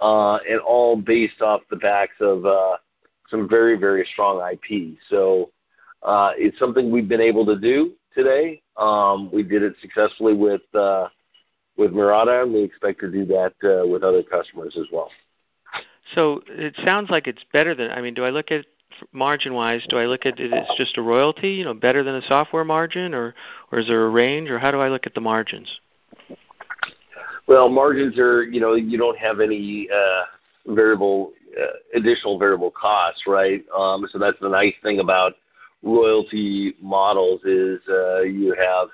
uh, 0.00 0.38
and 0.48 0.60
all 0.60 0.96
based 0.96 1.42
off 1.42 1.60
the 1.70 1.76
backs 1.76 2.14
of 2.20 2.46
uh, 2.46 2.76
some 3.28 3.48
very, 3.48 3.76
very 3.76 4.06
strong 4.12 4.40
IP. 4.52 4.96
So 5.08 5.50
uh, 6.02 6.32
it's 6.36 6.58
something 6.58 6.90
we've 6.90 7.08
been 7.08 7.20
able 7.20 7.44
to 7.46 7.58
do 7.58 7.92
today. 8.14 8.62
Um, 8.76 9.30
we 9.30 9.42
did 9.42 9.62
it 9.62 9.74
successfully 9.82 10.34
with 10.34 10.62
with 11.80 11.92
Murata, 11.92 12.42
and 12.42 12.52
we 12.52 12.62
expect 12.62 13.00
to 13.00 13.10
do 13.10 13.24
that 13.24 13.54
uh, 13.64 13.88
with 13.88 14.04
other 14.04 14.22
customers 14.22 14.76
as 14.78 14.86
well. 14.92 15.10
So 16.14 16.42
it 16.46 16.76
sounds 16.84 17.08
like 17.10 17.26
it's 17.26 17.44
better 17.52 17.74
than. 17.74 17.90
I 17.90 18.02
mean, 18.02 18.14
do 18.14 18.24
I 18.24 18.30
look 18.30 18.52
at 18.52 18.66
margin 19.12 19.54
wise? 19.54 19.84
Do 19.88 19.96
I 19.96 20.04
look 20.04 20.26
at 20.26 20.38
it 20.38 20.52
as 20.52 20.66
just 20.76 20.98
a 20.98 21.02
royalty? 21.02 21.52
You 21.52 21.64
know, 21.64 21.74
better 21.74 22.02
than 22.04 22.16
a 22.16 22.22
software 22.22 22.64
margin, 22.64 23.14
or 23.14 23.34
or 23.72 23.78
is 23.78 23.86
there 23.86 24.04
a 24.04 24.10
range, 24.10 24.50
or 24.50 24.58
how 24.58 24.70
do 24.70 24.78
I 24.78 24.88
look 24.88 25.06
at 25.06 25.14
the 25.14 25.20
margins? 25.22 25.80
Well, 27.48 27.70
margins 27.70 28.18
are 28.18 28.42
you 28.42 28.60
know 28.60 28.74
you 28.74 28.98
don't 28.98 29.18
have 29.18 29.40
any 29.40 29.88
uh, 29.90 30.74
variable 30.74 31.32
uh, 31.58 31.98
additional 31.98 32.38
variable 32.38 32.70
costs, 32.70 33.22
right? 33.26 33.64
Um, 33.76 34.06
so 34.12 34.18
that's 34.18 34.38
the 34.40 34.50
nice 34.50 34.74
thing 34.82 35.00
about 35.00 35.32
royalty 35.82 36.74
models 36.82 37.40
is 37.44 37.80
uh, 37.88 38.20
you 38.20 38.54
have, 38.58 38.88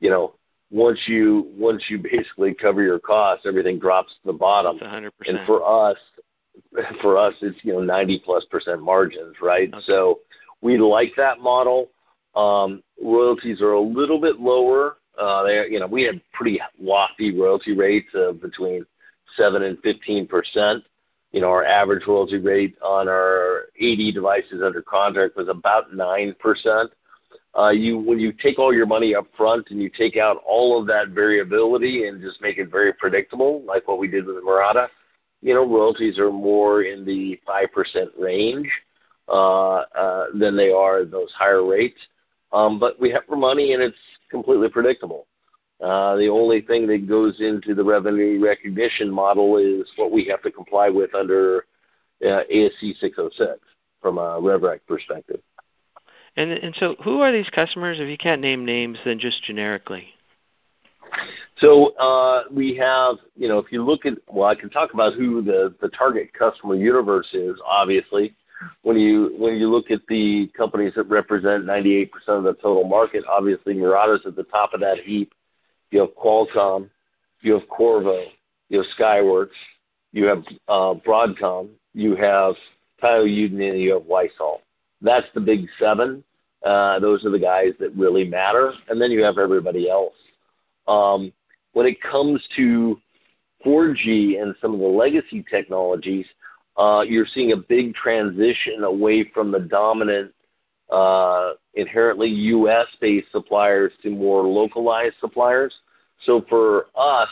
you 0.00 0.08
know, 0.08 0.34
once 0.72 0.98
you 1.06 1.48
once 1.54 1.84
you 1.88 1.98
basically 1.98 2.54
cover 2.54 2.82
your 2.82 2.98
costs, 2.98 3.46
everything 3.46 3.78
drops 3.78 4.12
to 4.14 4.26
the 4.26 4.32
bottom. 4.32 4.78
100%. 4.78 5.10
And 5.26 5.46
for 5.46 5.62
us, 5.64 5.98
for 7.02 7.16
us, 7.18 7.34
it's 7.42 7.58
you 7.62 7.74
know 7.74 7.80
90 7.80 8.22
plus 8.24 8.44
percent 8.46 8.82
margins, 8.82 9.36
right? 9.40 9.72
Okay. 9.72 9.82
So 9.86 10.20
we 10.62 10.78
like 10.78 11.12
that 11.16 11.38
model. 11.40 11.90
Um, 12.34 12.82
royalties 13.02 13.60
are 13.60 13.72
a 13.72 13.80
little 13.80 14.20
bit 14.20 14.40
lower. 14.40 14.96
Uh, 15.18 15.42
they, 15.42 15.66
you 15.70 15.78
know, 15.78 15.86
we 15.86 16.02
had 16.04 16.22
pretty 16.32 16.58
lofty 16.80 17.38
royalty 17.38 17.76
rates 17.76 18.08
of 18.14 18.40
between 18.40 18.86
seven 19.36 19.62
and 19.62 19.78
fifteen 19.80 20.26
percent. 20.26 20.82
you 21.32 21.42
know, 21.42 21.48
our 21.48 21.64
average 21.64 22.06
royalty 22.06 22.38
rate 22.38 22.76
on 22.82 23.08
our 23.08 23.66
80 23.76 24.12
devices 24.12 24.62
under 24.64 24.82
contract 24.82 25.36
was 25.36 25.48
about 25.48 25.94
9%. 27.56 28.04
When 28.04 28.18
you 28.18 28.32
take 28.32 28.58
all 28.58 28.72
your 28.72 28.86
money 28.86 29.14
up 29.14 29.26
front 29.36 29.70
and 29.70 29.82
you 29.82 29.90
take 29.90 30.16
out 30.16 30.42
all 30.46 30.80
of 30.80 30.86
that 30.86 31.08
variability 31.08 32.06
and 32.06 32.20
just 32.20 32.40
make 32.40 32.58
it 32.58 32.70
very 32.70 32.92
predictable, 32.92 33.62
like 33.66 33.86
what 33.88 33.98
we 33.98 34.08
did 34.08 34.26
with 34.26 34.36
the 34.36 34.42
Murata, 34.42 34.88
you 35.40 35.54
know, 35.54 35.66
royalties 35.66 36.18
are 36.18 36.30
more 36.30 36.82
in 36.82 37.04
the 37.04 37.38
5% 37.48 37.66
range 38.18 38.70
uh, 39.28 39.32
uh, 39.32 40.26
than 40.34 40.56
they 40.56 40.70
are 40.70 41.04
those 41.04 41.32
higher 41.32 41.64
rates. 41.64 41.98
Um, 42.52 42.78
But 42.78 43.00
we 43.00 43.10
have 43.10 43.22
our 43.28 43.36
money, 43.36 43.72
and 43.72 43.82
it's 43.82 43.96
completely 44.30 44.68
predictable. 44.68 45.26
Uh, 45.80 46.16
The 46.16 46.28
only 46.28 46.60
thing 46.60 46.86
that 46.86 47.08
goes 47.08 47.40
into 47.40 47.74
the 47.74 47.84
revenue 47.84 48.40
recognition 48.40 49.10
model 49.10 49.56
is 49.56 49.90
what 49.96 50.12
we 50.12 50.24
have 50.26 50.42
to 50.42 50.50
comply 50.50 50.88
with 50.88 51.14
under 51.14 51.66
uh, 52.24 52.42
ASC 52.52 52.98
606 53.00 53.58
from 54.00 54.18
a 54.18 54.38
rev 56.36 56.48
rec 56.48 56.60
perspective. 56.60 57.04
Who 57.04 57.20
are 57.20 57.32
these 57.32 57.48
customers? 57.50 57.98
If 58.00 58.08
you 58.08 58.18
can't 58.18 58.40
name 58.40 58.64
names, 58.64 58.98
then 59.04 59.18
just 59.18 59.42
generically. 59.44 60.08
So 61.58 61.94
uh, 61.96 62.44
we 62.50 62.74
have, 62.76 63.16
you 63.36 63.48
know, 63.48 63.58
if 63.58 63.70
you 63.70 63.84
look 63.84 64.06
at. 64.06 64.14
Well, 64.28 64.48
I 64.48 64.54
can 64.54 64.70
talk 64.70 64.94
about 64.94 65.14
who 65.14 65.42
the 65.42 65.74
the 65.80 65.88
target 65.90 66.32
customer 66.32 66.74
universe 66.74 67.28
is, 67.32 67.60
obviously. 67.64 68.34
When 68.82 68.96
you 68.96 69.34
when 69.38 69.56
you 69.56 69.68
look 69.68 69.90
at 69.90 70.00
the 70.08 70.50
companies 70.56 70.92
that 70.94 71.04
represent 71.04 71.66
98% 71.66 72.10
of 72.28 72.44
the 72.44 72.54
total 72.54 72.84
market, 72.84 73.24
obviously 73.28 73.74
Murata 73.74 74.14
is 74.14 74.20
at 74.26 74.36
the 74.36 74.44
top 74.44 74.72
of 74.72 74.80
that 74.80 75.00
heap. 75.00 75.32
You 75.90 76.00
have 76.00 76.10
Qualcomm, 76.10 76.88
you 77.40 77.54
have 77.54 77.68
Qorvo, 77.68 78.26
you 78.68 78.78
have 78.78 78.86
Skyworks, 78.98 79.48
you 80.12 80.24
have 80.26 80.44
uh, 80.68 80.94
Broadcom, 80.94 81.70
you 81.92 82.14
have 82.16 82.54
Taiyo 83.02 83.26
Yuden, 83.26 83.70
and 83.70 83.80
you 83.80 83.94
have 83.94 84.02
Wisol. 84.02 84.60
That's 85.02 85.26
the 85.34 85.40
big 85.40 85.66
seven. 85.78 86.24
Uh, 86.64 87.00
those 87.00 87.24
are 87.24 87.30
the 87.30 87.38
guys 87.38 87.72
that 87.80 87.94
really 87.96 88.24
matter. 88.24 88.72
And 88.88 89.00
then 89.00 89.10
you 89.10 89.22
have 89.24 89.38
everybody 89.38 89.90
else. 89.90 90.14
Um, 90.86 91.32
when 91.72 91.86
it 91.86 92.00
comes 92.00 92.42
to 92.56 93.00
4G 93.64 94.40
and 94.40 94.54
some 94.60 94.74
of 94.74 94.80
the 94.80 94.86
legacy 94.86 95.44
technologies, 95.50 96.26
uh, 96.76 97.04
you're 97.06 97.26
seeing 97.26 97.52
a 97.52 97.56
big 97.56 97.94
transition 97.94 98.84
away 98.84 99.24
from 99.34 99.50
the 99.50 99.60
dominant, 99.60 100.32
uh, 100.90 101.52
inherently 101.74 102.28
U.S.-based 102.28 103.30
suppliers 103.30 103.92
to 104.02 104.10
more 104.10 104.42
localized 104.42 105.16
suppliers. 105.20 105.74
So 106.24 106.44
for 106.48 106.86
us, 106.96 107.28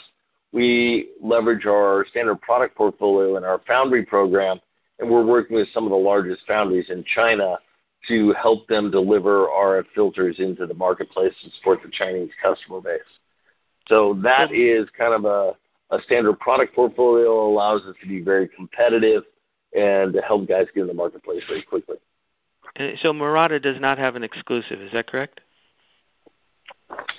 we 0.52 1.10
leverage 1.22 1.66
our 1.66 2.04
standard 2.10 2.40
product 2.40 2.76
portfolio 2.76 3.36
and 3.36 3.46
our 3.46 3.60
foundry 3.66 4.04
program, 4.04 4.60
and 5.00 5.10
we're 5.10 5.24
working 5.24 5.56
with 5.56 5.68
some 5.72 5.84
of 5.84 5.90
the 5.90 5.96
largest 5.96 6.42
foundries 6.46 6.90
in 6.90 7.04
China 7.04 7.58
to 8.08 8.32
help 8.32 8.66
them 8.68 8.90
deliver 8.90 9.46
RF 9.46 9.84
filters 9.94 10.36
into 10.38 10.66
the 10.66 10.74
marketplace 10.74 11.32
to 11.42 11.50
support 11.58 11.80
the 11.82 11.90
Chinese 11.90 12.30
customer 12.42 12.80
base. 12.80 13.00
So 13.88 14.18
that 14.22 14.52
is 14.52 14.88
kind 14.96 15.12
of 15.12 15.24
a 15.24 16.02
standard 16.02 16.38
product 16.38 16.74
portfolio, 16.74 17.48
allows 17.48 17.82
us 17.82 17.94
to 18.00 18.08
be 18.08 18.20
very 18.20 18.48
competitive 18.48 19.24
and 19.76 20.12
to 20.12 20.20
help 20.20 20.48
guys 20.48 20.66
get 20.74 20.82
in 20.82 20.86
the 20.86 20.94
marketplace 20.94 21.42
very 21.48 21.62
quickly. 21.62 21.96
Uh, 22.78 22.90
so 23.02 23.12
Murata 23.12 23.58
does 23.58 23.80
not 23.80 23.98
have 23.98 24.16
an 24.16 24.22
exclusive, 24.22 24.80
is 24.80 24.92
that 24.92 25.06
correct? 25.06 25.40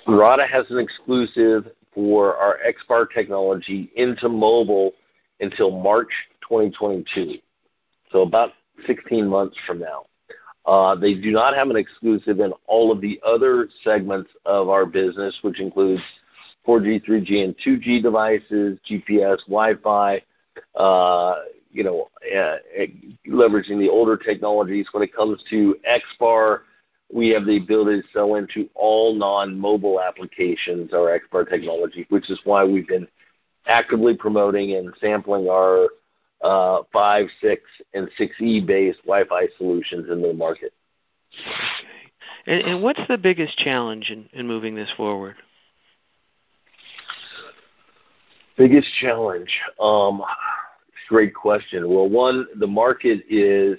Murata 0.06 0.46
has 0.46 0.66
an 0.70 0.78
exclusive 0.78 1.68
for 1.94 2.36
our 2.36 2.58
XBAR 2.66 3.06
technology 3.12 3.90
into 3.96 4.28
mobile 4.28 4.92
until 5.40 5.70
March 5.70 6.10
2022, 6.48 7.38
so 8.12 8.22
about 8.22 8.52
16 8.86 9.26
months 9.26 9.56
from 9.66 9.80
now. 9.80 10.06
Uh, 10.66 10.94
They 10.94 11.14
do 11.14 11.32
not 11.32 11.54
have 11.54 11.70
an 11.70 11.76
exclusive 11.76 12.38
in 12.40 12.52
all 12.66 12.92
of 12.92 13.00
the 13.00 13.20
other 13.26 13.68
segments 13.82 14.30
of 14.44 14.68
our 14.68 14.86
business, 14.86 15.36
which 15.42 15.60
includes 15.60 16.02
4G, 16.66 17.04
3G, 17.04 17.44
and 17.44 17.56
2G 17.58 18.02
devices, 18.02 18.78
GPS, 18.88 19.38
Wi-Fi, 19.46 20.22
Uh, 20.74 21.34
you 21.70 21.82
know, 21.82 22.10
uh, 22.36 22.56
leveraging 23.26 23.78
the 23.78 23.88
older 23.88 24.18
technologies. 24.18 24.86
When 24.92 25.02
it 25.02 25.14
comes 25.14 25.42
to 25.48 25.74
XBAR, 25.86 26.60
we 27.10 27.30
have 27.30 27.46
the 27.46 27.56
ability 27.56 28.02
to 28.02 28.08
sell 28.12 28.34
into 28.34 28.68
all 28.74 29.14
non-mobile 29.14 30.00
applications, 30.00 30.92
our 30.92 31.18
XBAR 31.18 31.48
technology, 31.48 32.06
which 32.10 32.30
is 32.30 32.38
why 32.44 32.64
we've 32.64 32.86
been 32.86 33.08
actively 33.66 34.14
promoting 34.14 34.74
and 34.74 34.92
sampling 35.00 35.48
our 35.48 35.88
Uh, 36.42 36.82
5, 36.92 37.26
6, 37.40 37.62
and 37.94 38.08
6E-based 38.18 38.98
Wi-Fi 39.04 39.46
solutions 39.58 40.10
in 40.10 40.20
the 40.20 40.32
market. 40.32 40.72
Okay. 42.46 42.62
And 42.64 42.82
what's 42.82 43.00
the 43.08 43.18
biggest 43.18 43.56
challenge 43.58 44.12
in 44.32 44.46
moving 44.46 44.74
this 44.74 44.90
forward? 44.96 45.36
Biggest 48.56 48.88
challenge? 49.00 49.50
Um, 49.80 50.22
great 51.08 51.34
question. 51.34 51.88
Well, 51.88 52.08
one, 52.08 52.46
the 52.56 52.66
market 52.66 53.24
is. 53.28 53.78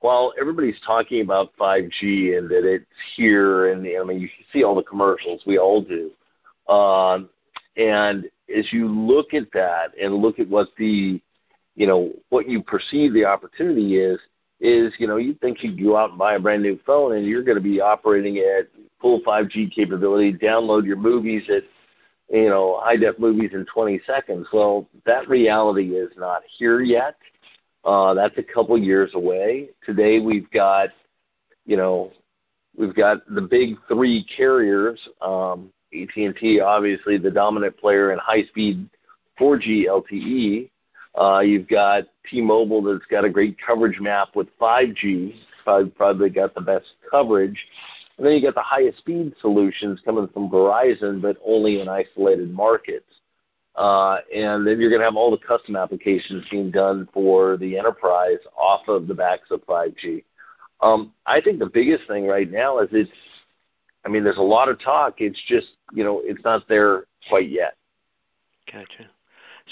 While 0.00 0.34
everybody's 0.38 0.78
talking 0.84 1.22
about 1.22 1.56
5G 1.58 2.36
and 2.36 2.50
that 2.50 2.70
it's 2.70 2.84
here, 3.16 3.72
and 3.72 3.86
I 3.86 4.04
mean, 4.04 4.20
you 4.20 4.28
see 4.52 4.62
all 4.62 4.74
the 4.74 4.82
commercials, 4.82 5.42
we 5.46 5.56
all 5.56 5.80
do. 5.80 6.10
Um, 6.70 7.30
As 8.54 8.72
you 8.72 8.88
look 8.88 9.34
at 9.34 9.50
that 9.52 9.92
and 10.00 10.14
look 10.14 10.38
at 10.38 10.48
what 10.48 10.68
the, 10.78 11.20
you 11.76 11.86
know, 11.86 12.12
what 12.28 12.48
you 12.48 12.62
perceive 12.62 13.12
the 13.12 13.24
opportunity 13.24 13.96
is, 13.96 14.18
is 14.60 14.92
you 14.98 15.06
know, 15.06 15.16
you'd 15.16 15.40
think 15.40 15.62
you'd 15.62 15.82
go 15.82 15.96
out 15.96 16.10
and 16.10 16.18
buy 16.18 16.34
a 16.34 16.40
brand-new 16.40 16.78
phone, 16.86 17.16
and 17.16 17.26
you're 17.26 17.42
gonna 17.42 17.60
be 17.60 17.80
operating 17.80 18.38
at 18.38 18.68
full 19.00 19.20
5G 19.22 19.74
capability, 19.74 20.32
download 20.32 20.86
your 20.86 20.96
movies 20.96 21.42
at, 21.48 21.62
you 22.30 22.48
know, 22.48 22.80
high-def 22.82 23.18
movies 23.18 23.50
in 23.52 23.66
20 23.66 24.00
seconds. 24.06 24.46
Well, 24.52 24.88
that 25.04 25.28
reality 25.28 25.94
is 25.94 26.10
not 26.16 26.42
here 26.58 26.80
yet. 26.80 27.16
Uh, 27.84 28.14
that's 28.14 28.38
a 28.38 28.42
couple 28.42 28.78
years 28.78 29.10
away. 29.14 29.68
Today, 29.84 30.20
we've 30.20 30.50
got, 30.50 30.88
you 31.66 31.76
know, 31.76 32.12
we've 32.76 32.94
got 32.94 33.18
the 33.32 33.42
big 33.42 33.76
three 33.88 34.24
carriers, 34.36 34.98
um, 35.20 35.70
AT&T, 35.94 36.60
obviously 36.60 37.18
the 37.18 37.30
dominant 37.30 37.76
player 37.78 38.12
in 38.12 38.18
high-speed 38.18 38.88
4G 39.40 39.86
LTE. 39.86 40.70
You've 41.46 41.68
got 41.68 42.04
T-Mobile 42.30 42.82
that's 42.82 43.06
got 43.06 43.24
a 43.24 43.30
great 43.30 43.56
coverage 43.64 44.00
map 44.00 44.28
with 44.34 44.48
5G, 44.60 45.34
probably 45.64 46.30
got 46.30 46.54
the 46.54 46.60
best 46.60 46.86
coverage. 47.10 47.58
And 48.16 48.26
then 48.26 48.34
you 48.34 48.42
got 48.42 48.54
the 48.54 48.62
highest 48.62 48.98
speed 48.98 49.34
solutions 49.40 50.00
coming 50.04 50.28
from 50.28 50.48
Verizon, 50.48 51.20
but 51.20 51.36
only 51.44 51.80
in 51.80 51.88
isolated 51.88 52.52
markets. 52.52 53.06
Uh, 53.74 54.18
and 54.32 54.64
then 54.64 54.80
you're 54.80 54.90
gonna 54.90 55.04
have 55.04 55.16
all 55.16 55.32
the 55.32 55.46
custom 55.46 55.74
applications 55.74 56.44
being 56.48 56.70
done 56.70 57.08
for 57.12 57.56
the 57.56 57.76
enterprise 57.76 58.38
off 58.56 58.86
of 58.86 59.08
the 59.08 59.14
backs 59.14 59.50
of 59.50 59.66
5G. 59.66 60.22
I 61.26 61.40
think 61.40 61.58
the 61.58 61.70
biggest 61.72 62.06
thing 62.06 62.26
right 62.26 62.50
now 62.50 62.78
is 62.80 62.88
it's, 62.92 63.10
I 64.04 64.08
mean, 64.08 64.24
there's 64.24 64.38
a 64.38 64.42
lot 64.42 64.68
of 64.68 64.80
talk. 64.80 65.14
It's 65.18 65.40
just, 65.46 65.68
you 65.92 66.04
know, 66.04 66.20
it's 66.24 66.42
not 66.44 66.68
there 66.68 67.04
quite 67.28 67.48
yet. 67.48 67.76
Gotcha. 68.70 69.08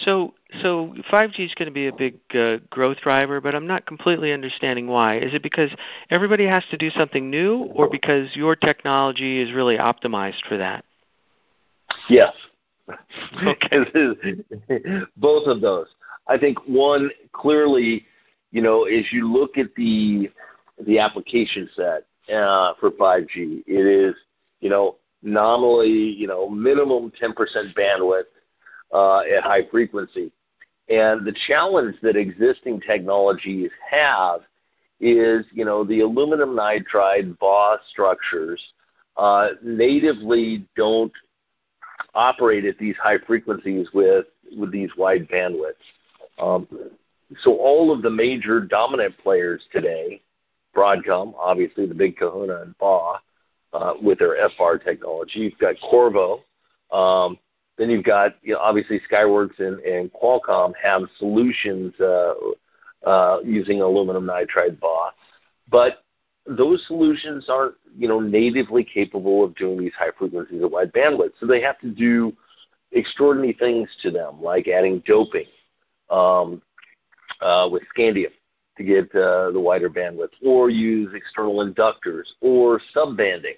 So, 0.05 0.33
so 0.63 0.95
5G 1.11 1.41
is 1.41 1.55
gonna 1.55 1.71
be 1.71 1.89
a 1.89 1.93
big 1.93 2.19
uh, 2.35 2.59
growth 2.71 2.99
driver, 3.03 3.43
but 3.43 3.55
I'm 3.55 3.67
not 3.67 3.85
completely 3.85 4.33
understanding 4.33 4.87
why. 4.87 5.19
Is 5.19 5.35
it 5.35 5.43
because 5.43 5.71
everybody 6.11 6.47
has 6.47 6.65
to 6.71 6.79
do 6.79 6.89
something 6.91 7.29
new 7.29 7.65
or 7.75 7.91
because 7.91 8.35
your 8.35 8.57
technology 8.57 9.41
is 9.41 9.53
really 9.53 9.77
optimized 9.77 10.43
for 10.49 10.57
that? 10.57 10.85
Yes. 12.09 12.33
Both 15.17 15.47
of 15.47 15.61
those. 15.61 15.89
I 16.27 16.39
think 16.39 16.59
one, 16.67 17.11
clearly, 17.33 18.07
you 18.51 18.63
know, 18.63 18.85
as 18.85 19.13
you 19.13 19.31
look 19.31 19.59
at 19.59 19.75
the 19.77 20.31
the 20.87 20.99
application 20.99 21.69
set 21.77 22.07
for 22.81 22.91
5G, 22.91 23.65
it 23.67 23.87
is, 23.87 24.15
you 24.61 24.71
know, 24.71 24.97
nominally, 25.23 25.89
you 25.89 26.27
know, 26.27 26.49
minimum 26.49 27.13
10% 27.21 27.35
bandwidth 27.75 28.25
at 29.37 29.43
high 29.43 29.67
frequency. 29.71 30.33
And 30.89 31.25
the 31.25 31.35
challenge 31.47 31.97
that 32.03 32.17
existing 32.17 32.81
technologies 32.81 33.71
have 33.91 34.41
is, 35.01 35.45
you 35.53 35.65
know, 35.65 35.85
the 35.85 36.01
aluminum 36.01 36.51
nitride 36.51 37.39
BAW 37.39 37.77
structures 37.91 38.63
uh, 39.17 39.49
natively 39.63 40.67
don't 40.77 41.13
operate 42.15 42.65
at 42.65 42.79
these 42.79 42.97
high 42.97 43.19
frequencies 43.27 43.89
with 43.93 44.27
with 44.57 44.71
these 44.71 44.91
wide 44.97 45.29
bandwidths. 45.29 45.73
Um, 46.39 46.69
so 47.41 47.57
all 47.57 47.93
of 47.93 48.03
the 48.03 48.11
major 48.11 48.61
dominant 48.61 49.17
players 49.23 49.63
today, 49.73 50.21
Broadcom, 50.75 51.35
obviously 51.39 51.87
the 51.87 51.95
big 51.95 52.17
kahuna 52.17 52.63
in 52.63 52.75
BAW 52.79 53.19
with 54.01 54.19
their 54.19 54.49
FBAR 54.49 54.83
technology. 54.83 55.41
You've 55.41 55.59
got 55.59 55.77
Qorvo, 55.77 56.41
then 57.79 57.91
you've 57.91 58.05
got 58.05 58.37
you 58.43 58.55
know, 58.55 58.61
obviously 58.61 59.01
Skyworks 59.11 59.59
and, 59.59 59.79
and 59.81 60.11
Qualcomm 60.13 60.73
have 60.83 61.03
solutions 61.19 61.95
uh, 62.01 62.35
uh, 63.05 63.39
using 63.45 63.81
aluminum 63.81 64.27
nitride 64.27 64.79
BAW, 64.79 65.11
but 65.71 66.05
those 66.47 66.85
solutions 66.87 67.49
aren't 67.49 67.75
you 67.97 68.09
know 68.09 68.21
natively 68.21 68.85
capable 68.85 69.45
of 69.45 69.55
doing 69.57 69.79
these 69.79 69.93
high 69.99 70.11
frequencies 70.19 70.63
of 70.63 70.71
wide 70.71 70.93
bandwidth. 70.93 71.33
So 71.41 71.47
they 71.47 71.61
have 71.61 71.79
to 71.81 71.91
do 71.91 72.33
extraordinary 72.93 73.55
things 73.55 73.89
to 74.03 74.11
them, 74.11 74.43
like 74.43 74.69
adding 74.69 75.03
doping 75.07 75.47
um, 76.11 76.61
uh, 77.41 77.69
with 77.71 77.83
scandium 77.97 78.33
to 78.77 78.85
get 78.85 79.05
uh, 79.15 79.51
the 79.51 79.61
wider 79.61 79.91
bandwidth, 79.91 80.31
or 80.45 80.71
use 80.71 81.13
external 81.15 81.65
inductors, 81.67 82.25
or 82.41 82.81
subbanding, 82.95 83.57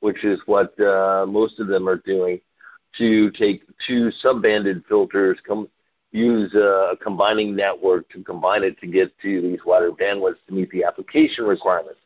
which 0.00 0.24
is 0.24 0.40
what 0.46 0.78
uh, 0.80 1.26
most 1.28 1.60
of 1.60 1.66
them 1.66 1.88
are 1.88 1.96
doing 1.98 2.40
to 2.98 3.30
take 3.32 3.62
two 3.86 4.10
subbanded 4.22 4.84
filters, 4.88 5.38
com- 5.46 5.68
use 6.12 6.54
a 6.54 6.96
combining 7.02 7.56
network 7.56 8.08
to 8.10 8.22
combine 8.22 8.62
it 8.62 8.78
to 8.80 8.86
get 8.86 9.12
to 9.20 9.40
these 9.40 9.58
wider 9.66 9.90
bandwidths 9.90 10.36
to 10.46 10.54
meet 10.54 10.70
the 10.70 10.84
application 10.84 11.44
requirements. 11.44 11.98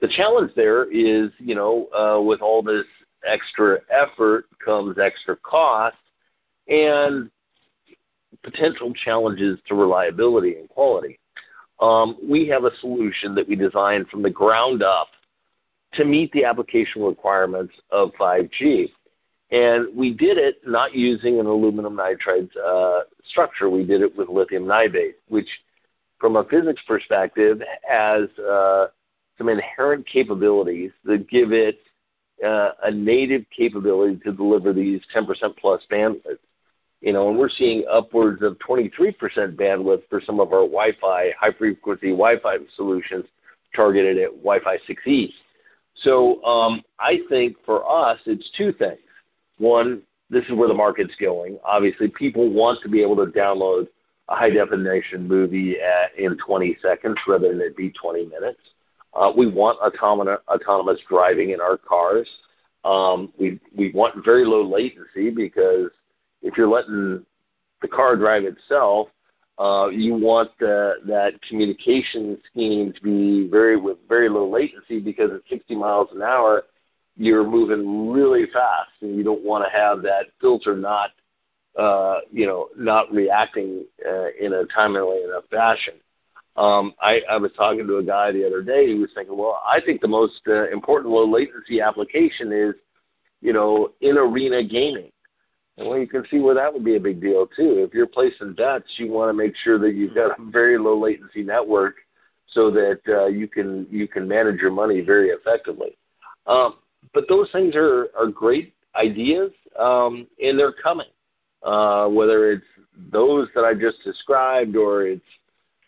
The 0.00 0.08
challenge 0.08 0.52
there 0.56 0.90
is, 0.90 1.30
you 1.38 1.54
know, 1.54 1.86
uh, 1.92 2.20
with 2.20 2.40
all 2.40 2.62
this 2.62 2.86
extra 3.24 3.78
effort 3.90 4.46
comes 4.64 4.98
extra 4.98 5.36
cost 5.36 5.96
and 6.66 7.30
potential 8.42 8.92
challenges 8.94 9.58
to 9.68 9.74
reliability 9.74 10.56
and 10.56 10.68
quality. 10.68 11.18
Um, 11.82 12.16
we 12.22 12.46
have 12.46 12.62
a 12.62 12.74
solution 12.76 13.34
that 13.34 13.48
we 13.48 13.56
designed 13.56 14.08
from 14.08 14.22
the 14.22 14.30
ground 14.30 14.84
up 14.84 15.08
to 15.94 16.04
meet 16.04 16.30
the 16.30 16.44
application 16.44 17.02
requirements 17.02 17.74
of 17.90 18.12
5G. 18.12 18.92
And 19.50 19.88
we 19.94 20.14
did 20.14 20.38
it 20.38 20.58
not 20.64 20.94
using 20.94 21.40
an 21.40 21.46
aluminum 21.46 21.96
nitride 21.96 22.48
uh, 22.56 23.00
structure. 23.24 23.68
We 23.68 23.84
did 23.84 24.00
it 24.00 24.16
with 24.16 24.28
lithium 24.28 24.64
niobate, 24.64 25.14
which, 25.28 25.48
from 26.18 26.36
a 26.36 26.44
physics 26.44 26.80
perspective, 26.86 27.60
has 27.86 28.28
uh, 28.38 28.86
some 29.36 29.48
inherent 29.48 30.06
capabilities 30.06 30.92
that 31.04 31.28
give 31.28 31.52
it 31.52 31.80
uh, 32.46 32.70
a 32.84 32.92
native 32.92 33.44
capability 33.54 34.20
to 34.24 34.32
deliver 34.32 34.72
these 34.72 35.00
10% 35.14 35.26
plus 35.56 35.82
bandwidth. 35.90 36.38
You 37.02 37.12
know, 37.12 37.28
and 37.28 37.36
we're 37.36 37.48
seeing 37.48 37.84
upwards 37.90 38.42
of 38.42 38.56
23% 38.58 39.14
bandwidth 39.56 40.02
for 40.08 40.20
some 40.24 40.38
of 40.38 40.52
our 40.52 40.60
Wi-Fi, 40.60 41.32
high-frequency 41.38 42.10
Wi-Fi 42.10 42.56
solutions 42.76 43.24
targeted 43.74 44.18
at 44.18 44.30
Wi-Fi 44.30 44.78
6E. 44.88 45.32
So 45.96 46.42
um, 46.44 46.82
I 47.00 47.18
think 47.28 47.56
for 47.66 47.84
us, 47.88 48.20
it's 48.26 48.48
two 48.56 48.72
things. 48.72 49.00
One, 49.58 50.02
this 50.30 50.44
is 50.44 50.52
where 50.52 50.68
the 50.68 50.74
market's 50.74 51.14
going. 51.20 51.58
Obviously, 51.64 52.08
people 52.08 52.48
want 52.50 52.80
to 52.82 52.88
be 52.88 53.02
able 53.02 53.16
to 53.16 53.30
download 53.32 53.88
a 54.28 54.36
high 54.36 54.50
definition 54.50 55.26
movie 55.26 55.80
at, 55.80 56.16
in 56.16 56.38
20 56.38 56.78
seconds 56.80 57.18
rather 57.26 57.48
than 57.48 57.60
it 57.60 57.76
be 57.76 57.90
20 57.90 58.26
minutes. 58.26 58.60
Uh, 59.14 59.32
we 59.36 59.50
want 59.50 59.78
autonomous, 59.80 60.38
autonomous 60.48 61.00
driving 61.08 61.50
in 61.50 61.60
our 61.60 61.76
cars. 61.76 62.28
Um, 62.84 63.32
we 63.38 63.60
we 63.76 63.92
want 63.92 64.24
very 64.24 64.44
low 64.44 64.62
latency 64.62 65.30
because 65.30 65.90
if 66.42 66.56
you're 66.56 66.68
letting 66.68 67.24
the 67.80 67.88
car 67.88 68.16
drive 68.16 68.44
itself, 68.44 69.08
uh, 69.58 69.88
you 69.88 70.14
want 70.14 70.50
the, 70.58 70.94
that 71.06 71.40
communication 71.42 72.38
scheme 72.50 72.92
to 72.92 73.00
be 73.02 73.48
very 73.48 73.76
with 73.76 73.98
very 74.08 74.28
low 74.28 74.48
latency 74.48 74.98
because 74.98 75.30
at 75.30 75.40
60 75.48 75.76
miles 75.76 76.08
an 76.12 76.22
hour, 76.22 76.64
you're 77.16 77.48
moving 77.48 78.10
really 78.10 78.46
fast, 78.52 78.90
and 79.02 79.14
you 79.14 79.22
don't 79.22 79.44
want 79.44 79.64
to 79.64 79.70
have 79.70 80.02
that 80.02 80.26
filter 80.40 80.74
not, 80.74 81.10
uh, 81.78 82.20
you 82.32 82.46
know, 82.46 82.68
not 82.76 83.12
reacting 83.12 83.84
uh, 84.06 84.28
in 84.40 84.54
a 84.54 84.64
timely 84.74 85.22
enough 85.22 85.44
fashion. 85.50 85.94
Um, 86.56 86.94
I, 87.00 87.20
I 87.30 87.36
was 87.36 87.52
talking 87.52 87.86
to 87.86 87.98
a 87.98 88.02
guy 88.02 88.32
the 88.32 88.46
other 88.46 88.62
day 88.62 88.88
who 88.88 89.00
was 89.00 89.10
thinking, 89.14 89.36
well, 89.36 89.62
I 89.66 89.80
think 89.80 90.00
the 90.00 90.08
most 90.08 90.40
uh, 90.48 90.68
important 90.70 91.12
low 91.12 91.26
latency 91.26 91.80
application 91.80 92.52
is, 92.52 92.74
you 93.40 93.52
know, 93.52 93.92
in 94.00 94.18
arena 94.18 94.62
gaming. 94.64 95.11
Well, 95.78 95.98
you 95.98 96.06
can 96.06 96.24
see 96.30 96.38
where 96.38 96.54
that 96.54 96.72
would 96.72 96.84
be 96.84 96.96
a 96.96 97.00
big 97.00 97.20
deal 97.20 97.46
too. 97.46 97.82
If 97.86 97.94
you're 97.94 98.06
placing 98.06 98.54
bets, 98.54 98.88
you 98.96 99.10
want 99.10 99.30
to 99.30 99.32
make 99.32 99.56
sure 99.56 99.78
that 99.78 99.94
you've 99.94 100.14
got 100.14 100.38
a 100.38 100.50
very 100.50 100.78
low 100.78 100.98
latency 100.98 101.42
network 101.42 101.96
so 102.46 102.70
that 102.70 103.00
uh, 103.08 103.26
you 103.26 103.48
can 103.48 103.86
you 103.90 104.06
can 104.06 104.28
manage 104.28 104.60
your 104.60 104.70
money 104.70 105.00
very 105.00 105.30
effectively. 105.30 105.96
Um, 106.46 106.76
but 107.14 107.24
those 107.28 107.50
things 107.52 107.74
are, 107.74 108.08
are 108.18 108.26
great 108.26 108.74
ideas, 108.94 109.50
um, 109.78 110.26
and 110.42 110.58
they're 110.58 110.72
coming. 110.72 111.06
Uh, 111.62 112.08
whether 112.08 112.50
it's 112.50 112.64
those 113.10 113.48
that 113.54 113.64
I 113.64 113.72
just 113.72 114.02
described, 114.04 114.76
or 114.76 115.06
it's 115.06 115.24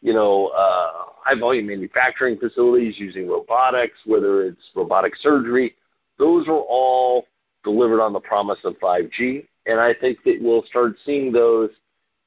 you 0.00 0.14
know 0.14 0.46
uh, 0.48 1.12
high 1.20 1.38
volume 1.38 1.66
manufacturing 1.66 2.38
facilities 2.38 2.94
using 2.98 3.28
robotics, 3.28 3.98
whether 4.06 4.44
it's 4.44 4.62
robotic 4.74 5.14
surgery, 5.16 5.74
those 6.18 6.48
are 6.48 6.52
all 6.68 7.26
delivered 7.64 8.00
on 8.00 8.12
the 8.12 8.20
promise 8.20 8.58
of 8.64 8.78
5G, 8.78 9.46
and 9.66 9.81
I 9.81 9.94
think 9.94 10.18
that 10.24 10.38
we'll 10.40 10.64
start 10.64 10.96
seeing 11.05 11.33
those 11.33 11.70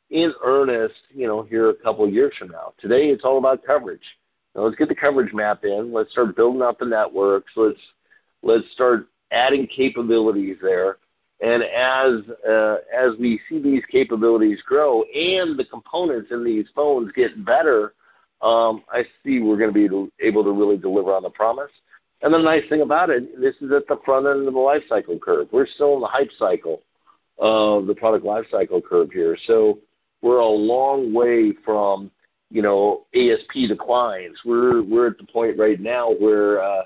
in 0.10 0.34
earnest, 0.44 0.96
you 1.10 1.28
know, 1.28 1.44
here 1.44 1.70
a 1.70 1.76
couple 1.76 2.06
of 2.06 2.14
years 2.14 2.34
from 2.38 2.50
now. 2.50 2.74
Today, 2.80 3.10
it's 3.10 3.26
all 3.26 3.38
about 3.38 3.66
coverage. 3.66 4.02
Now, 4.56 4.64
let's 4.64 4.78
get 4.78 4.90
the 4.90 4.96
coverage 4.96 5.34
map 5.34 5.64
in. 5.64 5.94
Let's 5.94 6.12
start 6.12 6.36
building 6.36 6.62
out 6.62 6.80
the 6.80 6.86
networks. 6.86 7.52
Let's 7.56 7.80
Let's 8.44 8.70
start 8.72 9.08
adding 9.32 9.68
capabilities 9.68 10.58
there. 10.62 10.98
And 11.42 11.64
as 11.64 12.24
uh, 12.50 12.78
as 12.96 13.12
we 13.20 13.40
see 13.48 13.62
these 13.62 13.84
capabilities 13.92 14.60
grow 14.66 15.04
and 15.04 15.58
the 15.58 15.66
components 15.66 16.30
in 16.32 16.44
these 16.44 16.66
phones 16.76 17.12
get 17.12 17.46
better, 17.46 17.94
um, 18.42 18.84
I 18.92 19.04
see 19.24 19.40
we're 19.40 19.58
going 19.58 19.74
to 19.74 19.88
be 19.90 20.26
able 20.26 20.44
to 20.44 20.52
really 20.52 20.78
deliver 20.78 21.14
on 21.14 21.24
the 21.24 21.30
promise. 21.30 21.72
And 22.24 22.34
the 22.34 22.40
nice 22.40 22.64
thing 22.70 22.82
about 22.82 23.12
it, 23.12 23.40
this 23.40 23.56
is 23.62 23.72
at 23.72 23.88
the 23.88 24.00
front 24.04 24.26
end 24.26 24.48
of 24.48 24.54
the 24.54 24.60
life 24.60 24.82
cycle 24.90 25.20
curve. 25.20 25.48
We're 25.52 25.68
still 25.68 25.94
in 25.96 26.02
the 26.02 26.08
hype 26.08 26.32
cycle 26.40 26.82
of 27.40 27.88
the 27.88 27.96
product 27.96 28.26
lifecycle 28.26 28.84
curve 28.84 29.12
here. 29.12 29.38
So 29.46 29.80
we're 30.22 30.40
a 30.40 30.48
long 30.48 31.14
way 31.14 31.54
from 31.64 32.12
you 32.50 32.62
know 32.62 33.06
ASP 33.14 33.68
declines. 33.68 34.38
We're 34.46 34.82
we're 34.82 35.08
at 35.08 35.18
the 35.18 35.26
point 35.26 35.58
right 35.58 35.80
now 35.80 36.12
where 36.12 36.62
uh, 36.62 36.84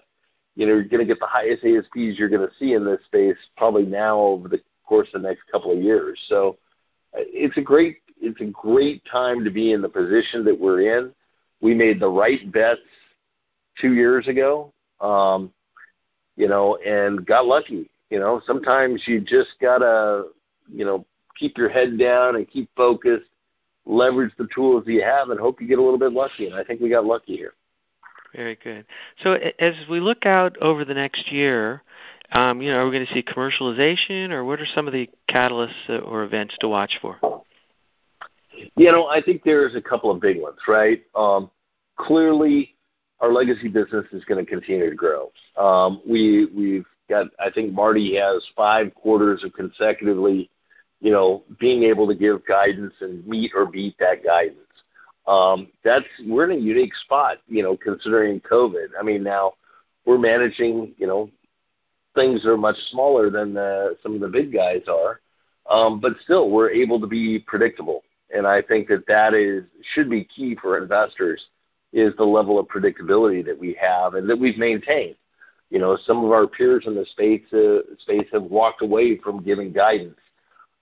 you 0.56 0.66
know, 0.66 0.74
you're 0.74 0.84
going 0.84 1.00
to 1.00 1.06
get 1.06 1.20
the 1.20 1.26
highest 1.26 1.64
ASPs 1.64 2.20
you're 2.20 2.30
going 2.30 2.48
to 2.48 2.56
see 2.60 2.74
in 2.74 2.84
this 2.86 3.00
space 3.06 3.38
probably 3.56 3.86
now 3.86 4.20
over 4.20 4.48
the 4.48 4.62
course 4.86 5.08
of 5.14 5.22
the 5.22 5.28
next 5.28 5.42
couple 5.52 5.72
of 5.72 5.82
years. 5.82 6.20
So 6.28 6.58
uh, 7.16 7.22
it's 7.22 7.58
a 7.58 7.62
great 7.62 7.98
it's 8.22 8.40
a 8.42 8.46
great 8.46 9.02
time 9.12 9.44
to 9.44 9.50
be 9.50 9.72
in 9.72 9.82
the 9.82 9.90
position 9.90 10.46
that 10.46 10.60
we're 10.60 10.98
in. 11.00 11.12
We 11.62 11.74
made 11.74 12.00
the 12.00 12.10
right 12.10 12.52
bets 12.52 12.80
two 13.80 13.94
years 13.94 14.28
ago, 14.28 14.72
um, 15.00 15.52
you 16.36 16.48
know, 16.48 16.78
and 16.86 17.26
got 17.26 17.48
lucky. 17.48 17.90
You 18.12 18.20
know, 18.20 18.42
sometimes 18.46 19.02
you 19.08 19.22
just 19.22 19.52
gotta, 19.60 20.26
you 20.70 20.86
know, 20.86 21.06
keep 21.38 21.58
your 21.58 21.70
head 21.70 21.98
down 21.98 22.36
and 22.36 22.50
keep 22.50 22.70
focused, 22.76 23.30
leverage 23.86 24.32
the 24.38 24.48
tools 24.54 24.86
that 24.86 24.92
you 24.92 25.04
have, 25.04 25.30
and 25.30 25.40
hope 25.40 25.62
you 25.62 25.68
get 25.68 25.80
a 25.80 25.82
little 25.82 26.00
bit 26.00 26.14
lucky. 26.14 26.48
And 26.48 26.56
I 26.56 26.64
think 26.64 26.82
we 26.82 26.90
got 26.90 27.06
lucky 27.06 27.36
here. 27.36 27.54
Very 28.36 28.58
good. 28.64 28.86
So 29.24 29.34
as 29.60 29.74
we 29.90 30.00
look 30.00 30.26
out 30.26 30.58
over 30.62 30.86
the 30.86 30.94
next 30.94 31.32
year, 31.32 31.84
um, 32.32 32.62
you 32.62 32.72
know, 32.72 32.80
are 32.80 32.86
we 32.86 32.92
going 32.92 33.06
to 33.06 33.14
see 33.14 33.24
commercialization, 33.24 34.32
or 34.32 34.46
what 34.46 34.62
are 34.62 34.66
some 34.74 34.88
of 34.88 34.94
the 34.94 35.10
catalysts 35.30 35.90
or 36.06 36.24
events 36.24 36.56
to 36.62 36.70
watch 36.70 36.98
for? 37.02 37.20
You 38.78 38.92
know, 38.92 39.08
I 39.08 39.22
think 39.22 39.44
there's 39.44 39.76
a 39.76 39.82
couple 39.82 40.12
of 40.12 40.22
big 40.22 40.40
ones, 40.40 40.60
right? 40.68 41.04
Um, 41.14 41.52
clearly, 41.98 42.76
our 43.20 43.34
legacy 43.34 43.68
business 43.68 44.06
is 44.14 44.24
going 44.26 44.44
to 44.44 44.50
continue 44.50 44.90
to 44.90 44.96
grow. 44.96 45.32
Um, 45.58 46.02
we 46.08 46.48
we've 46.56 46.86
got, 47.12 47.28
I 47.40 47.52
think 47.52 47.74
Marty 47.74 48.16
has 48.16 48.44
five 48.56 48.94
quarters 48.96 49.44
of 49.44 49.54
consecutively, 49.54 50.50
you 51.00 51.12
know, 51.12 51.44
being 51.60 51.84
able 51.84 52.08
to 52.08 52.16
give 52.16 52.46
guidance 52.46 52.94
and 53.02 53.26
meet 53.28 53.52
or 53.56 53.66
beat 53.66 53.96
that 54.00 54.24
guidance 54.24 54.58
um, 55.28 55.68
that's 55.84 56.06
we're 56.26 56.50
in 56.50 56.58
a 56.58 56.62
unique 56.62 56.96
spot, 56.96 57.38
you 57.48 57.64
know, 57.64 57.78
considering 57.78 58.42
COVID. 58.42 58.88
I 59.00 59.04
mean, 59.04 59.24
now 59.24 59.54
we're 60.06 60.18
managing, 60.18 60.94
you 60.98 61.08
know, 61.08 61.30
things 62.16 62.46
are 62.46 62.58
much 62.58 62.76
smaller 62.92 63.30
than 63.30 63.54
the, 63.54 63.98
some 64.02 64.16
of 64.16 64.22
the 64.22 64.28
big 64.28 64.52
guys 64.52 64.82
are, 64.88 65.22
um, 65.70 66.00
but 66.00 66.14
still 66.24 66.50
we're 66.50 66.72
able 66.72 67.00
to 67.00 67.08
be 67.08 67.40
predictable, 67.40 68.04
and 68.36 68.48
I 68.48 68.62
think 68.62 68.88
that 68.88 69.06
that 69.08 69.34
is 69.34 69.64
should 69.94 70.10
be 70.10 70.26
key 70.26 70.58
for 70.62 70.78
investors 70.78 71.42
is 71.94 72.14
the 72.18 72.24
level 72.24 72.58
of 72.58 72.68
predictability 72.68 73.46
that 73.46 73.58
we 73.58 73.78
have 73.80 74.16
and 74.16 74.30
that 74.30 74.40
we've 74.40 74.58
maintained. 74.58 75.16
You 75.72 75.80
know, 75.80 75.98
some 76.06 76.24
of 76.24 76.32
our 76.32 76.46
peers 76.46 76.84
in 76.86 76.94
the 76.94 77.06
space 77.06 77.42
uh, 77.54 77.96
space 78.00 78.28
have 78.32 78.44
walked 78.44 78.84
away 78.84 79.18
from 79.18 79.44
giving 79.44 79.72
guidance 79.72 80.20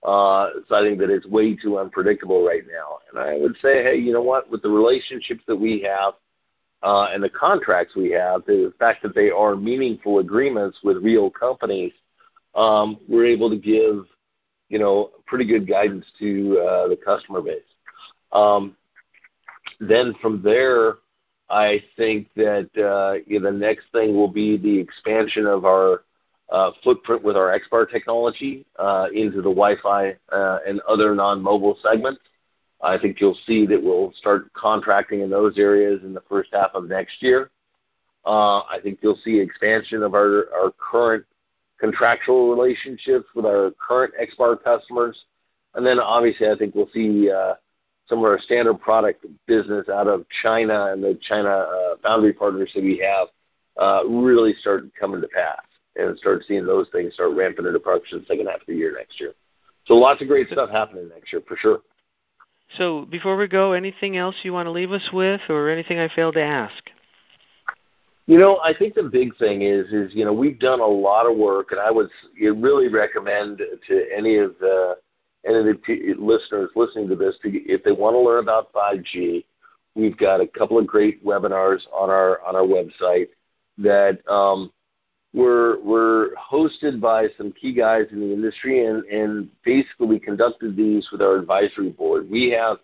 uh, 0.02 0.50
citing 0.68 0.98
that 0.98 1.10
it's 1.10 1.26
way 1.26 1.56
too 1.56 1.78
unpredictable 1.78 2.44
right 2.44 2.64
now. 2.66 2.98
And 3.10 3.18
I 3.18 3.38
would 3.38 3.56
say, 3.62 3.82
hey, 3.82 3.96
you 3.96 4.12
know 4.12 4.22
what? 4.22 4.50
With 4.50 4.62
the 4.62 4.70
relationships 4.70 5.42
that 5.46 5.56
we 5.56 5.80
have 5.88 6.14
uh, 6.82 7.08
and 7.12 7.22
the 7.22 7.30
contracts 7.30 7.96
we 7.96 8.10
have, 8.10 8.44
the 8.46 8.72
fact 8.78 9.02
that 9.04 9.14
they 9.14 9.30
are 9.30 9.56
meaningful 9.56 10.18
agreements 10.18 10.78
with 10.84 10.98
real 10.98 11.30
companies, 11.30 11.92
um, 12.54 12.98
we're 13.08 13.26
able 13.26 13.48
to 13.48 13.56
give 13.56 14.06
you 14.70 14.78
know, 14.78 15.10
pretty 15.26 15.44
good 15.44 15.68
guidance 15.68 16.06
to 16.18 16.58
uh, 16.60 16.88
the 16.88 16.96
customer 16.96 17.42
base. 17.42 17.60
Um, 18.32 18.76
then 19.80 20.14
from 20.22 20.40
there, 20.42 20.94
I 21.50 21.82
think 21.96 22.28
that 22.36 22.70
uh, 22.76 23.22
you 23.26 23.40
know, 23.40 23.50
the 23.50 23.58
next 23.58 23.86
thing 23.92 24.14
will 24.14 24.28
be 24.28 24.56
the 24.56 24.78
expansion 24.78 25.46
of 25.46 25.64
our 25.64 26.04
uh, 26.50 26.70
footprint 26.82 27.22
with 27.22 27.36
our 27.36 27.58
XBAR 27.58 27.90
technology 27.90 28.64
uh, 28.78 29.06
into 29.12 29.36
the 29.36 29.50
Wi-Fi 29.50 30.16
uh, 30.32 30.58
and 30.66 30.80
other 30.88 31.14
non-mobile 31.14 31.78
segments. 31.82 32.20
I 32.82 32.98
think 32.98 33.20
you'll 33.20 33.38
see 33.46 33.66
that 33.66 33.82
we'll 33.82 34.12
start 34.16 34.52
contracting 34.52 35.20
in 35.20 35.30
those 35.30 35.58
areas 35.58 36.00
in 36.02 36.14
the 36.14 36.22
first 36.28 36.50
half 36.52 36.70
of 36.74 36.88
next 36.88 37.22
year. 37.22 37.50
Uh, 38.24 38.60
I 38.60 38.78
think 38.82 39.00
you'll 39.02 39.18
see 39.24 39.38
expansion 39.38 40.02
of 40.02 40.14
our, 40.14 40.46
our 40.54 40.72
current 40.78 41.24
contractual 41.78 42.50
relationships 42.54 43.26
with 43.34 43.46
our 43.46 43.72
current 43.86 44.14
XBAR 44.20 44.62
customers. 44.62 45.24
And 45.74 45.86
then 45.86 45.98
obviously, 45.98 46.48
I 46.48 46.56
think 46.56 46.74
we'll 46.74 46.90
see 46.92 47.30
uh, 47.30 47.54
some 48.10 48.18
of 48.18 48.24
our 48.24 48.40
standard 48.40 48.78
product 48.80 49.24
business 49.46 49.88
out 49.88 50.08
of 50.08 50.26
China 50.42 50.92
and 50.92 51.02
the 51.02 51.18
China 51.22 51.48
uh, 51.48 51.94
foundry 52.02 52.32
partners 52.34 52.70
that 52.74 52.82
we 52.82 52.98
have 52.98 53.28
uh, 53.80 54.06
really 54.06 54.52
start 54.60 54.84
coming 54.98 55.22
to 55.22 55.28
pass 55.28 55.62
and 55.96 56.18
start 56.18 56.42
seeing 56.46 56.66
those 56.66 56.88
things 56.92 57.14
start 57.14 57.34
ramping 57.34 57.66
into 57.66 57.78
production 57.78 58.24
second 58.28 58.46
half 58.46 58.60
of 58.60 58.66
the 58.66 58.74
year 58.74 58.92
next 58.98 59.18
year. 59.20 59.32
So 59.86 59.94
lots 59.94 60.20
of 60.20 60.28
great 60.28 60.48
stuff 60.50 60.70
happening 60.70 61.08
next 61.08 61.32
year 61.32 61.42
for 61.48 61.56
sure. 61.56 61.80
So 62.76 63.06
before 63.06 63.36
we 63.36 63.48
go, 63.48 63.72
anything 63.72 64.16
else 64.16 64.36
you 64.42 64.52
want 64.52 64.66
to 64.66 64.70
leave 64.70 64.92
us 64.92 65.08
with, 65.12 65.40
or 65.48 65.70
anything 65.70 65.98
I 65.98 66.08
failed 66.14 66.34
to 66.34 66.42
ask? 66.42 66.90
You 68.26 68.38
know, 68.38 68.60
I 68.62 68.72
think 68.76 68.94
the 68.94 69.02
big 69.02 69.36
thing 69.38 69.62
is 69.62 69.86
is 69.92 70.14
you 70.14 70.24
know 70.24 70.32
we've 70.32 70.58
done 70.60 70.80
a 70.80 70.86
lot 70.86 71.28
of 71.28 71.36
work, 71.36 71.72
and 71.72 71.80
I 71.80 71.90
would 71.90 72.08
really 72.38 72.88
recommend 72.88 73.58
to 73.58 74.06
any 74.16 74.36
of 74.36 74.54
the 74.60 74.96
of 75.44 75.64
the 75.64 76.14
listeners 76.18 76.70
listening 76.76 77.08
to 77.08 77.16
this, 77.16 77.36
if 77.44 77.82
they 77.82 77.92
want 77.92 78.14
to 78.14 78.20
learn 78.20 78.42
about 78.42 78.72
5G, 78.72 79.44
we've 79.94 80.16
got 80.16 80.40
a 80.40 80.46
couple 80.46 80.78
of 80.78 80.86
great 80.86 81.24
webinars 81.24 81.80
on 81.92 82.10
our 82.10 82.40
on 82.42 82.56
our 82.56 82.62
website 82.62 83.28
that 83.78 84.18
um, 84.30 84.70
were 85.32 85.80
were 85.80 86.34
hosted 86.36 87.00
by 87.00 87.26
some 87.36 87.52
key 87.52 87.72
guys 87.72 88.06
in 88.12 88.20
the 88.20 88.32
industry, 88.32 88.86
and 88.86 89.04
and 89.04 89.48
basically 89.64 90.06
we 90.06 90.18
conducted 90.18 90.76
these 90.76 91.08
with 91.10 91.22
our 91.22 91.36
advisory 91.36 91.90
board. 91.90 92.28
We 92.30 92.50
have 92.50 92.78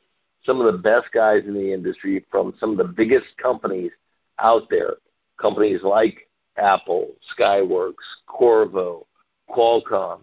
some 0.45 0.61
of 0.61 0.73
the 0.73 0.79
best 0.79 1.07
guys 1.13 1.43
in 1.47 1.55
the 1.55 1.73
industry 1.73 2.25
from 2.31 2.55
some 2.59 2.71
of 2.71 2.79
the 2.79 2.93
biggest 2.93 3.27
companies 3.43 3.91
out 4.39 4.69
there 4.71 4.95
companies 5.41 5.81
like 5.83 6.29
Apple, 6.57 7.09
Skyworks, 7.39 7.95
Qorvo, 8.29 9.05
Qualcomm, 9.51 10.21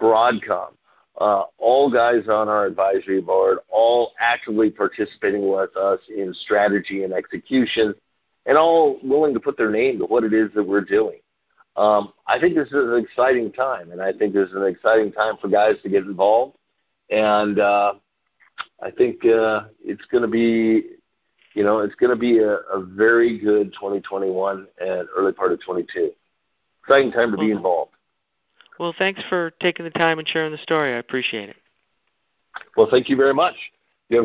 Broadcom, 0.00 0.72
uh, 1.18 1.44
all 1.58 1.90
guys 1.90 2.28
on 2.28 2.48
our 2.48 2.66
advisory 2.66 3.20
board, 3.20 3.58
all 3.68 4.12
actively 4.20 4.70
participating 4.70 5.48
with 5.48 5.76
us 5.76 6.00
in 6.08 6.34
strategy 6.34 7.04
and 7.04 7.12
execution, 7.12 7.94
and 8.46 8.56
all 8.58 8.98
willing 9.02 9.34
to 9.34 9.40
put 9.40 9.56
their 9.56 9.70
name 9.70 9.98
to 9.98 10.04
what 10.04 10.24
it 10.24 10.32
is 10.32 10.50
that 10.54 10.62
we're 10.62 10.80
doing. 10.80 11.18
Um, 11.76 12.12
I 12.26 12.38
think 12.38 12.54
this 12.54 12.68
is 12.68 12.74
an 12.74 13.04
exciting 13.04 13.52
time, 13.52 13.92
and 13.92 14.00
I 14.00 14.12
think 14.12 14.32
this 14.32 14.48
is 14.48 14.54
an 14.54 14.64
exciting 14.64 15.12
time 15.12 15.36
for 15.40 15.48
guys 15.48 15.76
to 15.82 15.88
get 15.88 16.04
involved. 16.04 16.56
And 17.10 17.58
uh, 17.58 17.94
I 18.82 18.90
think 18.90 19.24
uh, 19.24 19.64
it's 19.84 20.04
going 20.10 20.22
to 20.22 20.28
be 20.28 20.96
you 21.56 21.64
know, 21.64 21.78
it's 21.78 21.94
going 21.94 22.10
to 22.10 22.20
be 22.20 22.38
a, 22.38 22.56
a 22.70 22.84
very 22.84 23.38
good 23.38 23.72
2021 23.72 24.68
and 24.78 25.08
early 25.16 25.32
part 25.32 25.52
of 25.52 25.64
22. 25.64 26.10
Exciting 26.82 27.10
time 27.10 27.30
to 27.30 27.38
be 27.38 27.50
involved. 27.50 27.92
Well, 28.78 28.94
thanks 28.96 29.22
for 29.28 29.52
taking 29.60 29.84
the 29.84 29.90
time 29.90 30.18
and 30.18 30.28
sharing 30.28 30.52
the 30.52 30.58
story. 30.58 30.94
I 30.94 30.98
appreciate 30.98 31.48
it. 31.48 31.56
Well, 32.76 32.88
thank 32.90 33.08
you 33.08 33.16
very 33.16 33.34
much. 33.34 33.54
You 34.08 34.16
have 34.18 34.24